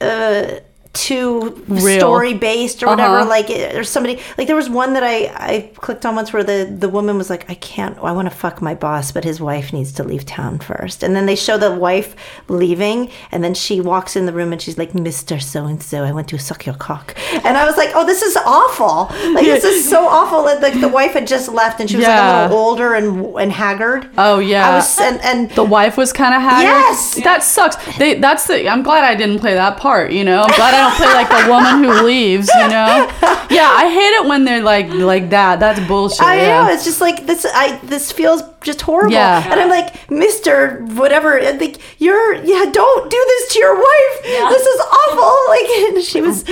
[0.00, 0.58] uh
[0.92, 2.00] too Real.
[2.00, 3.28] story based or whatever Uh-huh.
[3.28, 6.64] like or somebody like there was one that I I clicked on once where the
[6.78, 9.72] the woman was like I can't I want to fuck my boss but his wife
[9.72, 12.16] needs to leave town first and then they show the wife
[12.48, 15.40] leaving and then she walks in the room and she's like Mr.
[15.40, 17.14] so and so I want to suck your cock
[17.44, 20.80] and I was like oh this is awful like this is so awful and like
[20.80, 24.08] the wife had just left and she was like a little older and and haggard
[24.18, 24.68] Oh, yeah.
[24.70, 26.64] I was and and the wife was kind of haggard.
[26.68, 27.14] Yes!
[27.22, 27.76] that sucks.
[27.98, 28.68] They that's the.
[28.68, 30.12] I'm glad I didn't play that part.
[30.12, 32.48] You know, I'm glad I don't play like the woman who leaves.
[32.48, 33.08] You know,
[33.50, 35.60] yeah, I hate it when they're like like that.
[35.60, 36.22] That's bullshit.
[36.22, 36.62] I yeah.
[36.64, 37.46] know it's just like this.
[37.54, 39.12] I this feels just horrible.
[39.12, 39.50] Yeah.
[39.50, 41.38] And I'm like, Mister, whatever.
[41.38, 42.34] I think you're.
[42.34, 44.20] Yeah, don't do this to your wife.
[44.24, 44.48] Yeah.
[44.48, 45.36] This is awful.
[45.50, 46.44] Like and she was.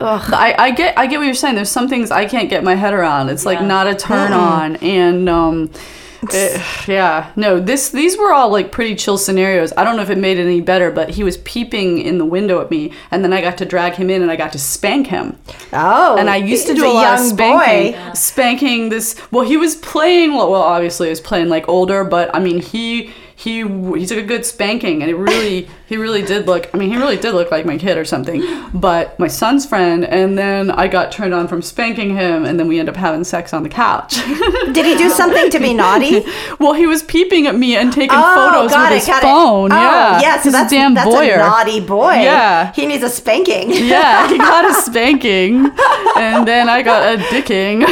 [0.00, 0.32] Ugh.
[0.32, 1.56] I, I get I get what you're saying.
[1.56, 3.30] There's some things I can't get my head around.
[3.30, 3.66] It's like Yeah.
[3.66, 5.70] not a turn on, and um,
[6.32, 7.60] it- yeah, no.
[7.60, 9.72] This these were all like pretty chill scenarios.
[9.76, 12.24] I don't know if it made it any better, but he was peeping in the
[12.24, 14.58] window at me, and then I got to drag him in, and I got to
[14.58, 15.36] spank him.
[15.72, 16.16] Oh.
[16.16, 18.00] And I used to do a, lot of spanking.
[18.00, 18.12] boy.
[18.14, 19.20] Spanking this.
[19.30, 20.34] Well, he was playing.
[20.34, 23.58] Well, obviously, he was playing like older, but I mean, he he
[23.98, 26.70] he took a good spanking, and it really he really did look.
[26.74, 28.42] I mean, he really did look like my kid or something.
[28.72, 32.68] But my son's friend, and then I got turned on from spanking him, and then
[32.68, 34.14] we end up having sex on the couch.
[34.72, 36.24] Did he do something to be naughty?
[36.58, 39.72] well, he was peeping at me and taking Oh, photos with it, his phone.
[39.72, 40.40] Oh, yeah, yeah.
[40.40, 41.34] So that's a damn that's voyeur.
[41.34, 42.14] a naughty boy.
[42.14, 42.72] Yeah.
[42.72, 43.70] He needs a spanking.
[43.70, 45.66] Yeah, he got a spanking,
[46.16, 47.84] and then I got a dicking.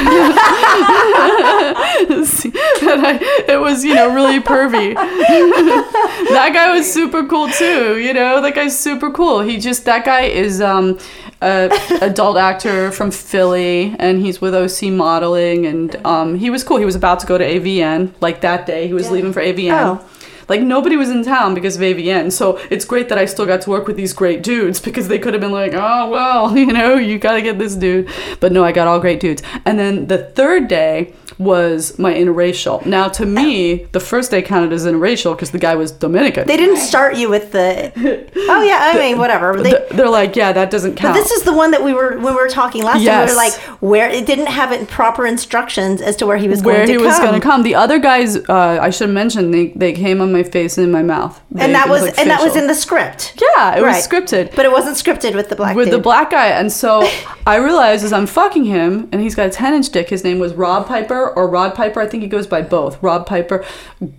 [2.83, 3.19] and I,
[3.49, 4.95] it was, you know, really pervy.
[5.33, 7.99] That guy was super cool too.
[7.99, 9.41] You know, that guy's super cool.
[9.41, 10.99] He just that guy is um,
[11.41, 11.71] a
[12.01, 16.77] adult actor from Philly, and he's with OC Modeling, and um, he was cool.
[16.77, 18.87] He was about to go to AVN like that day.
[18.87, 19.73] He was leaving for AVN.
[19.73, 20.09] Oh.
[20.53, 23.61] Like nobody was in town because of AVN, so it's great that I still got
[23.63, 26.67] to work with these great dudes because they could have been like, oh well, you
[26.79, 28.09] know, you gotta get this dude.
[28.41, 29.43] But no, I got all great dudes.
[29.65, 32.85] And then the third day was my interracial.
[32.85, 36.47] Now to me, the first day counted as interracial because the guy was Dominican.
[36.47, 37.93] They didn't start you with the.
[38.37, 39.61] Oh yeah, I mean whatever.
[39.63, 41.15] They, Th- They're like, yeah, that doesn't count.
[41.17, 43.01] But this is the one that we were when we were talking last time.
[43.01, 43.31] We Yes.
[43.31, 46.75] were like, where it didn't have it proper instructions as to where he was where
[46.77, 47.07] going to he come.
[47.07, 47.63] was going to come.
[47.63, 50.91] The other guys, uh, I should mention, they, they came on my face and in
[50.93, 51.41] my mouth.
[51.51, 53.41] They- and that was like and that was in the script.
[53.41, 53.95] Yeah, it Right.
[53.97, 54.55] was scripted.
[54.55, 55.95] But it wasn't scripted with the black with dude.
[55.95, 56.47] the black guy.
[56.49, 57.09] And so
[57.47, 60.09] I realized as I'm fucking him, and he's got a 10 inch dick.
[60.11, 62.01] His name was Rob Piper or Rod Piper.
[62.01, 63.03] I think he goes by both.
[63.03, 63.65] Rob Piper,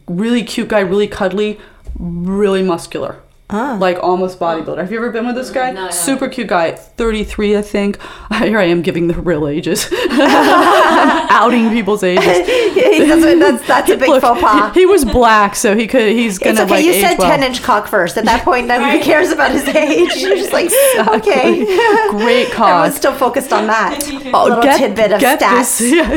[0.07, 1.59] really cute guy, really cuddly,
[1.99, 3.17] really muscular.
[3.53, 4.79] Like almost bodybuilder.
[4.79, 5.69] Have you ever been with this guy?
[5.71, 5.89] No, I.
[5.91, 7.99] Super cute guy, 33, I think.
[8.33, 12.23] Here I am giving the real ages, outing people's ages.
[12.93, 14.71] He that's that's a big Look, faux pas.
[14.73, 16.11] He, he was black, so he could.
[16.11, 16.71] He's gonna It's okay.
[16.71, 17.27] like you age said well.
[17.29, 18.17] ten inch cock first.
[18.17, 20.15] At that point, nobody cares about his age.
[20.17, 20.69] You're just like,
[21.09, 21.65] okay.
[22.09, 22.69] Great cock.
[22.69, 23.99] Everyone's still focused on that.
[24.33, 25.79] Oh, little tidbit of get stats.
[25.79, 25.91] This.
[25.91, 26.09] Yeah.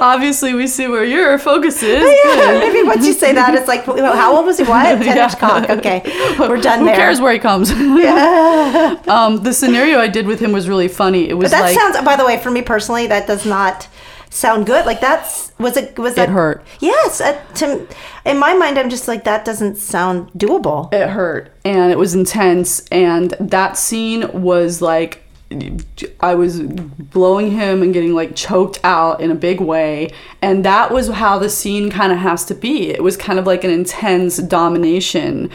[0.00, 2.02] Obviously, we see where your focus is.
[2.24, 4.64] Yeah, maybe once you say that, it's like, how old was he?
[4.64, 4.98] What?
[5.38, 5.68] Cock.
[5.70, 6.02] Okay,
[6.38, 6.96] we're done Who there.
[6.96, 7.70] cares where he comes?
[7.78, 8.96] yeah.
[9.08, 11.28] um, the scenario I did with him was really funny.
[11.28, 12.04] It was But that like sounds.
[12.04, 13.88] By the way, for me personally, that does not
[14.30, 14.84] sound good.
[14.86, 16.64] Like that's was it was that it hurt.
[16.80, 17.86] Yes, uh, to
[18.24, 20.92] in my mind, I'm just like that doesn't sound doable.
[20.92, 22.86] It hurt, and it was intense.
[22.88, 25.24] And that scene was like.
[26.20, 30.10] I was blowing him and getting like choked out in a big way.
[30.42, 32.90] And that was how the scene kind of has to be.
[32.90, 35.50] It was kind of like an intense domination.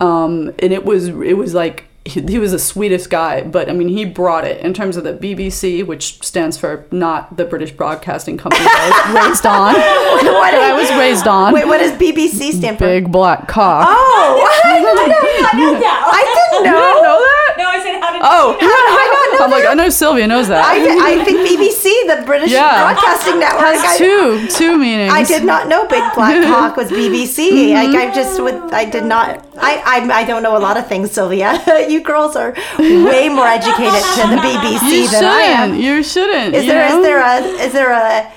[0.00, 3.72] Um, and it was, it was like, he, he was the sweetest guy, but I
[3.74, 7.72] mean, he brought it in terms of the BBC, which stands for not the British
[7.72, 9.74] Broadcasting Company I was raised on.
[9.74, 11.52] what I was raised on.
[11.52, 12.84] Wait, what does BBC stand for?
[12.86, 13.86] Big black cock.
[13.90, 16.00] Oh, I did not know that.
[16.08, 16.80] I didn't You know.
[16.80, 17.54] didn't know that?
[17.58, 19.17] No, I said how did Oh, you know?
[19.40, 20.64] I'm like, I know Sylvia knows that.
[20.64, 22.92] I, I think BBC, the British Yeah.
[22.92, 23.62] Broadcasting Network.
[23.64, 25.12] I, has two two meanings.
[25.12, 27.50] I did not know Big Black Hawk was BBC.
[27.50, 27.92] Mm-hmm.
[27.92, 29.46] Like I just would, I did not.
[29.58, 31.60] I, I I don't know a lot of things, Sylvia.
[31.88, 35.74] you girls are way more educated to the BBC You than I am.
[35.74, 36.54] You shouldn't.
[36.54, 37.02] Is you there is know?
[37.02, 38.32] there a is there a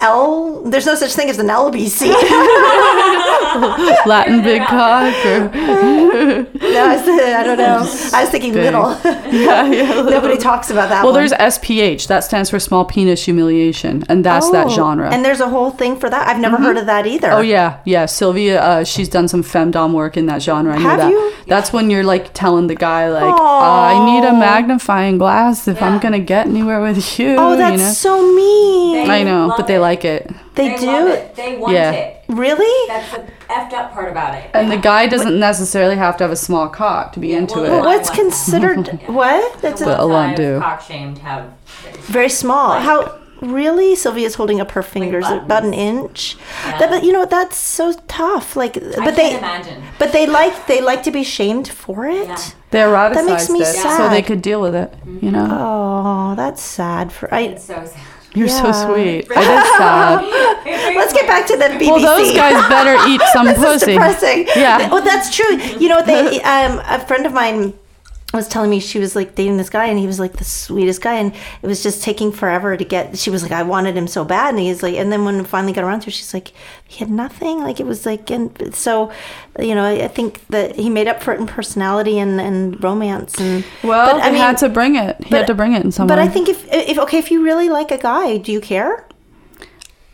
[0.00, 0.62] L.
[0.64, 2.08] There's no such thing as an LBC.
[4.06, 7.78] Latin big cock or no, I, was, I don't know.
[8.12, 8.64] I was thinking Big.
[8.64, 8.90] little.
[9.04, 10.02] yeah, yeah.
[10.02, 11.02] Nobody talks about that.
[11.04, 11.20] Well, one.
[11.20, 12.06] there's SPH.
[12.06, 15.10] That stands for small penis humiliation, and that's that Oh, genre.
[15.12, 16.28] And there's a whole thing for that.
[16.28, 17.32] I've never heard of that either.
[17.32, 18.06] Oh yeah, yeah.
[18.06, 20.74] Sylvia, uh, she's done some femdom work in that genre.
[20.74, 21.10] I know Have that.
[21.10, 21.32] you?
[21.46, 23.88] That's when you're like telling the guy like, Aw.
[23.88, 27.36] I need a magnifying glass if I'm gonna get anywhere with you.
[27.38, 27.92] Oh, you that's know?
[27.92, 29.06] so mean.
[29.06, 29.80] They I know, love but they it.
[29.80, 30.30] like it.
[30.54, 30.86] They, do.
[30.86, 31.34] love it.
[31.36, 31.92] They want Yeah.
[31.92, 32.24] it.
[32.28, 32.88] Really?
[32.88, 34.50] That's the effed up part about it.
[34.54, 37.62] And the guy doesn't necessarily have to have a small cock to be into well,
[37.64, 37.78] Well, it.
[37.80, 39.60] what- what's considered what?
[39.62, 40.58] That's But a, a lot I've do.
[40.60, 41.44] Cock shamed have.
[42.02, 42.78] very small.
[42.80, 43.94] How really?
[43.96, 45.44] Sylvia's holding up her fingers buttons.
[45.44, 46.36] about an inch.
[46.64, 46.78] Yeah.
[46.78, 48.54] That, but you know that's so tough.
[48.54, 49.82] Like, I but can't they, imagine.
[49.98, 52.28] but they like they like to be shamed for it.
[52.28, 52.38] Yeah.
[52.70, 54.92] They eroticized That makes me it so they could deal with it.
[55.04, 55.30] You mm-hmm.
[55.32, 57.12] know, Oh, that's sad.
[57.12, 57.40] For I.
[57.40, 57.96] It's so sad.
[58.34, 58.86] You're so yeah.
[58.86, 59.26] sweet.
[59.26, 60.22] It is sad.
[60.94, 61.86] Let's get back to the BBC.
[61.86, 63.92] Well, those guys better eat some this is pussy.
[63.92, 64.46] depressing.
[64.54, 64.90] Yeah.
[64.90, 65.56] Well, that's true.
[65.56, 67.74] You know, they um, a friend of mine
[68.32, 71.02] was telling me she was like dating this guy and he was like the sweetest
[71.02, 74.06] guy and it was just taking forever to get she was like I wanted him
[74.06, 76.32] so bad and he's like and then when it finally got around to her she's
[76.32, 76.52] like
[76.86, 79.10] he had nothing like it was like and so
[79.58, 82.82] you know I, I think that he made up for it in personality and, and
[82.82, 85.16] romance and Well, but, he had to bring it.
[85.24, 86.24] He but- had to bring it in some but way.
[86.24, 89.06] I think if if okay if you really like a guy do you care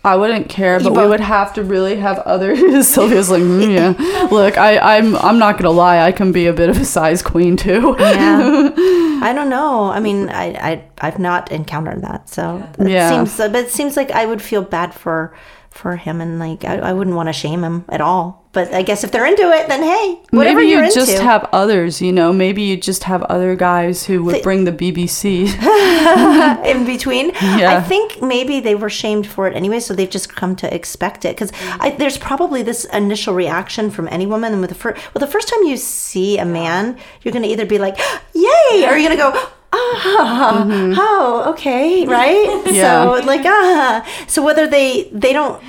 [0.07, 2.55] I wouldn't care, but we both- would have to really have other.
[2.83, 4.29] Sylvia's like, "Mm, yeah.
[4.31, 5.99] Look, I, I'm, I'm not gonna lie.
[5.99, 7.97] I can be a bit of a size queen too.
[7.99, 8.71] Yeah.
[9.23, 9.91] I don't know.
[9.91, 13.11] I mean, I, I I've not encountered that, so it Yeah.
[13.11, 13.37] seems.
[13.37, 15.35] But it seems like I would feel bad for
[15.71, 18.46] for him, and like I, I wouldn't want to shame him at all.
[18.57, 21.23] But I guess if they're into it, then hey, whatever Maybe you you're just into.
[21.23, 22.01] have others.
[22.01, 25.45] You know, maybe you just have other guys who would Th- bring the BBC.
[26.65, 27.33] in between.
[27.35, 27.77] Yeah.
[27.77, 31.27] I think maybe they were shamed for it anyway, so they've just come to expect
[31.27, 31.37] it.
[31.37, 31.53] Because
[31.99, 35.49] there's probably this initial reaction from any woman, and with the first, well, the first
[35.49, 37.99] time you see a man, you're going to either be like,
[38.35, 39.33] "Yay!" or you're going to go.
[39.75, 40.65] Ah,
[40.97, 42.49] oh, okay, right?
[42.49, 42.75] Mm-hmm.
[42.75, 43.05] Yeah.
[43.05, 45.63] So like, ah, so whether they they don't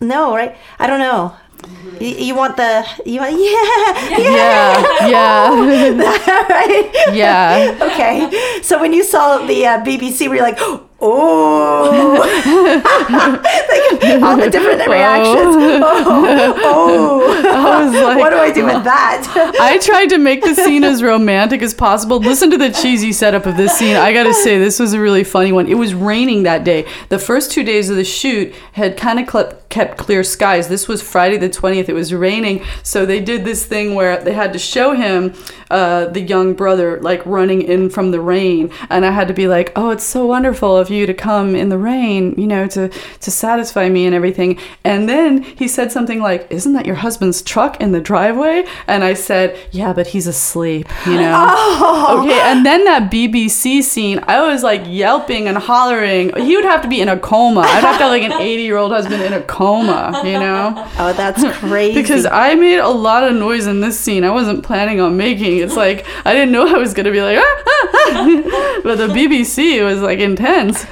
[0.00, 0.56] know, right?
[0.78, 1.34] I don't know.
[1.62, 2.02] Mm-hmm.
[2.02, 5.50] You, you want the you want yeah yeah, yeah,
[5.90, 7.78] yeah, right yeah.
[7.90, 8.60] okay.
[8.62, 10.58] So when you saw the uh, BBC, were you like,
[11.00, 12.18] oh,
[14.02, 15.56] like all the different reactions.
[15.82, 17.18] Oh, oh.
[17.48, 19.54] I was like, what do I do with that?
[19.60, 22.18] I tried to make the scene as romantic as possible.
[22.18, 23.96] Listen to the cheesy setup of this scene.
[23.96, 25.68] I gotta say, this was a really funny one.
[25.68, 26.86] It was raining that day.
[27.08, 30.68] The first two days of the shoot had kind of kept clear skies.
[30.68, 31.88] This was Friday the 20th.
[31.88, 32.64] It was raining.
[32.82, 35.34] So they did this thing where they had to show him
[35.70, 38.72] uh, the young brother like running in from the rain.
[38.90, 41.68] And I had to be like, oh, it's so wonderful of you to come in
[41.68, 44.58] the rain, you know, to, to satisfy me and everything.
[44.84, 48.64] And then he said something like, isn't that your husband's truck in the driveway?
[48.86, 51.54] And I said, yeah, but he's asleep, you know?
[52.08, 56.34] Okay, and then that BBC scene, I was like yelping and hollering.
[56.36, 57.60] He would have to be in a coma.
[57.60, 60.86] I'd have to have like an 80 year old husband in a coma, you know?
[60.98, 62.00] Oh, that's crazy.
[62.00, 64.24] Because I made a lot of noise in this scene.
[64.24, 65.58] I wasn't planning on making.
[65.58, 68.80] It's like I didn't know I was gonna be like, ah, ah, ah.
[68.84, 70.77] but the BBC was like intense.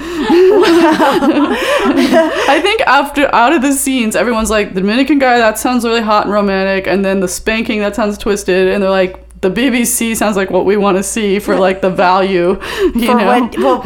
[2.49, 6.01] I think after out of the scenes, everyone's like, the Dominican guy that sounds really
[6.01, 9.23] hot and romantic, and then the spanking that sounds twisted, and they're like.
[9.39, 12.59] The BBC sounds like what we want to see for like the value,
[12.95, 13.27] you For know.
[13.27, 13.83] what, well,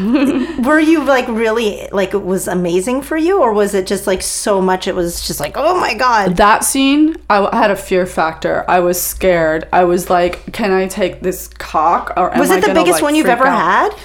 [0.63, 4.21] were you like really like it was amazing for you, or was it just like
[4.21, 4.87] so much?
[4.87, 6.37] It was just like, oh my god.
[6.37, 8.63] That scene, I had a fear factor.
[8.69, 9.67] I was scared.
[9.73, 13.15] I was like, "Can I take this cock?" Or Was it the biggest like, one
[13.15, 13.91] you've ever out?
[13.91, 13.99] had?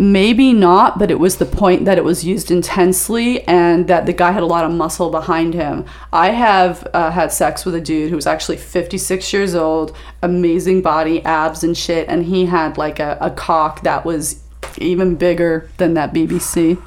[0.00, 4.12] Maybe not, but it was the point that it was used intensely and that the
[4.12, 5.84] guy had a lot of muscle behind him.
[6.12, 10.82] I have uh, had sex with a dude who was actually 56 years old, amazing
[10.82, 14.40] body, abs and shit, and he had like a, a cock that was
[14.76, 16.80] even bigger than that BBC.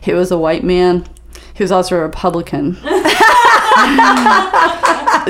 [0.00, 1.06] He was a white man.
[1.52, 2.78] He was also a Republican.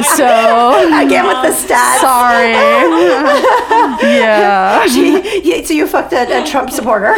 [0.02, 0.24] so
[1.06, 1.98] Again with the stats.
[2.00, 2.52] sorry.
[4.14, 4.84] yeah.
[4.86, 7.14] Yeah, so you fucked a, a Trump supporter.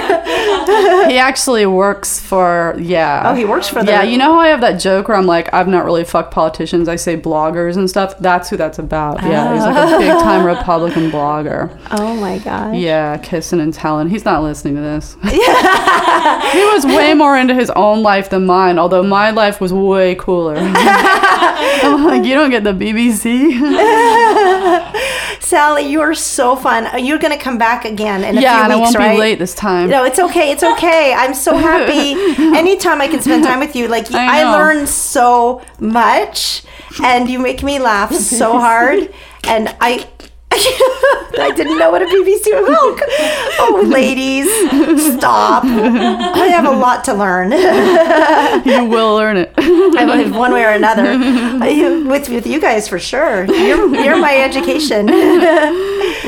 [1.09, 3.23] He actually works for yeah.
[3.27, 5.27] Oh, he works for the- Yeah, you know how I have that joke where I'm
[5.27, 6.89] like, I've not really fucked politicians.
[6.89, 8.19] I say bloggers and stuff.
[8.19, 9.23] That's who that's about.
[9.23, 9.99] Yeah, he's like a oh.
[9.99, 11.77] big time Republican blogger.
[11.91, 12.77] oh my god.
[12.77, 14.09] Yeah, kissing and telling.
[14.09, 15.17] He's not listening to this.
[15.23, 18.79] he was way more into his own life than mine.
[18.79, 20.57] Although my life was way cooler.
[20.57, 23.51] I'm like, you don't get the BBC.
[25.41, 26.87] Sally, you are so fun.
[26.87, 28.97] Uh, You're going to come back again in a yeah, few and I weeks, won't
[28.97, 29.15] right?
[29.15, 29.89] be late this time.
[29.91, 30.51] No, it's okay.
[30.53, 31.13] It's okay.
[31.13, 32.13] I'm so happy.
[32.57, 36.63] Anytime I can spend time with you, like I I, learn so much,
[37.03, 39.13] and you make me laugh so hard,
[39.45, 40.07] and I.
[40.53, 43.01] I didn't know what a BBC was.
[43.61, 44.49] Oh, ladies,
[45.17, 45.65] stop!
[45.65, 47.53] I have a lot to learn.
[48.67, 49.53] you will learn it.
[49.57, 51.05] I one way or another.
[51.07, 53.45] I- With with you guys for sure.
[53.45, 55.07] You're you're my education.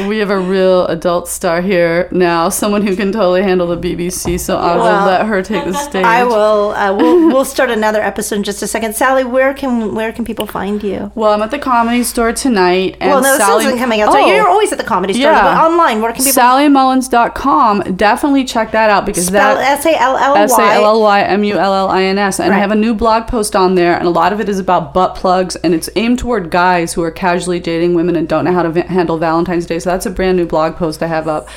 [0.08, 4.38] we have a real adult star here now, someone who can totally handle the BBC.
[4.38, 6.04] So I will Well, let her take the stage.
[6.04, 6.70] I will.
[6.72, 8.94] Uh, we'll we'll start another episode in just a second.
[8.94, 11.10] Sally, where can where can people find you?
[11.14, 13.64] Well, I'm at the comedy store tonight, and well, no, Sally.
[13.64, 14.11] this isn't coming out.
[14.12, 15.32] So Oh, you're always at the comedy store.
[15.32, 15.42] yeah.
[15.54, 17.96] But online, where can people SallyMullins.com.
[17.96, 20.74] Definitely check that out because spell that S A L L S A L Y?
[20.84, 22.40] L Y M U L L I N S.
[22.40, 24.58] And I have a new blog post on there, and a lot of it is
[24.58, 28.44] about butt plugs, and it's aimed toward guys who are casually dating women and don't
[28.44, 29.78] know how to va- handle Valentine's Day.
[29.78, 31.48] So that's a brand new blog post I have up.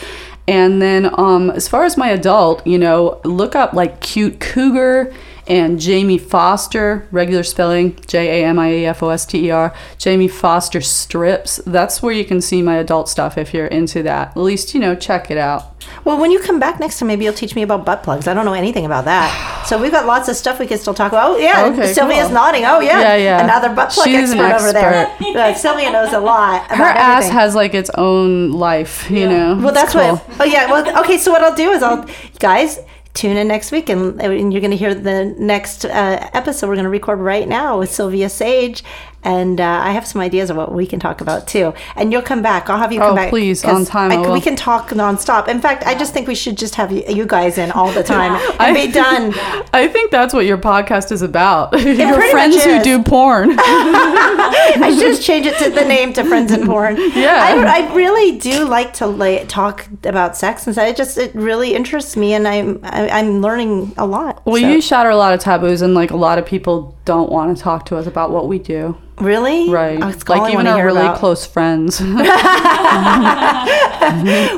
[0.48, 5.12] And then, um, as far as my adult, you know, look up like cute cougar
[5.48, 9.52] and Jamie Foster, regular spelling J A M I E F O S T E
[9.52, 9.74] R.
[9.98, 11.58] Jamie Foster strips.
[11.66, 14.30] That's where you can see my adult stuff if you're into that.
[14.30, 15.72] At least you know, check it out.
[16.04, 18.28] Well, when you come back next time, maybe you'll teach me about butt plugs.
[18.28, 19.66] I don't know anything about that.
[19.68, 21.32] So we've got lots of stuff we can still talk about.
[21.32, 21.66] Oh, yeah.
[21.66, 22.34] Okay, Sylvia's cool.
[22.34, 22.66] nodding.
[22.66, 23.00] Oh, yeah.
[23.02, 23.44] Yeah, yeah.
[23.44, 25.08] Another butt plug She's an expert, over there.
[25.20, 25.58] expert.
[25.62, 27.34] Sylvia knows a lot about Her ass everything.
[27.38, 29.60] has like its own life, you know.
[29.62, 30.16] Well, that's cool.
[30.16, 30.26] what.
[30.40, 30.72] Oh yeah.
[30.72, 31.20] Well, okay.
[31.20, 32.08] So what I'll do is I'll
[32.40, 32.80] guys
[33.16, 36.68] tune in next week, and, and you're going to hear the next uh, episode.
[36.68, 38.84] We're going to record right now with Sylvia Sage,
[39.26, 41.74] and uh, I have some ideas of what we can talk about too.
[41.98, 42.70] And you'll come back.
[42.70, 43.30] I'll have you come Oh, back.
[43.30, 45.48] please, on time, I we can talk nonstop.
[45.48, 48.04] In fact, I just think we should just have you, you guys in all the
[48.16, 49.34] time and be done.
[49.74, 51.74] I think that's what your podcast is about.
[51.82, 53.56] your friends who do porn.
[53.60, 56.98] I should just change it to the name to Friends in Porn.
[56.98, 57.40] Yeah.
[57.42, 61.34] I, I really do like to lay, talk about sex, and so it just it
[61.36, 64.46] really interests me, and I'm I, I'm learning a lot.
[64.46, 67.32] well, so- you shatter a lot of taboos, and like a lot of people don't
[67.32, 68.98] want to talk to us about what we do.
[69.20, 70.02] Really Right.
[70.02, 71.18] Oh, it's all I like even our really about.
[71.20, 72.02] close friends.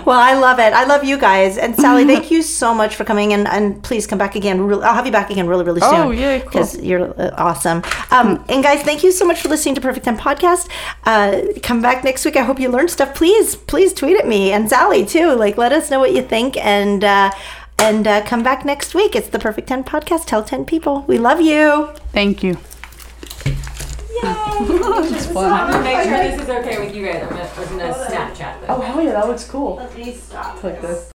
[0.05, 0.73] Well, I love it.
[0.73, 2.05] I love you guys, and Sally.
[2.05, 4.59] thank you so much for coming, and and please come back again.
[4.71, 5.93] I'll have you back again really really soon.
[5.93, 6.39] Oh, cool.
[6.39, 7.81] Because you're uh, awesome.
[8.11, 10.69] Um, and guys, thank you so much for listening to Perfect Ten Podcast.
[11.05, 12.35] Uh, come back next week.
[12.35, 13.15] I hope you learned stuff.
[13.15, 15.33] Please, please tweet at me and Sally too.
[15.33, 17.31] Like, let us know what you think, and uh,
[17.79, 19.15] and uh, come back next week.
[19.15, 20.25] It's the Perfect Ten Podcast.
[20.25, 21.93] Tell ten people we love you.
[22.11, 22.57] Thank you.
[24.23, 27.23] I'm gonna make sure this is okay with you guys.
[27.23, 28.69] I'm gonna, I'm gonna Snapchat this.
[28.69, 29.77] Oh hell yeah, that looks cool.
[29.93, 30.63] Please stop.
[30.63, 31.05] Like this.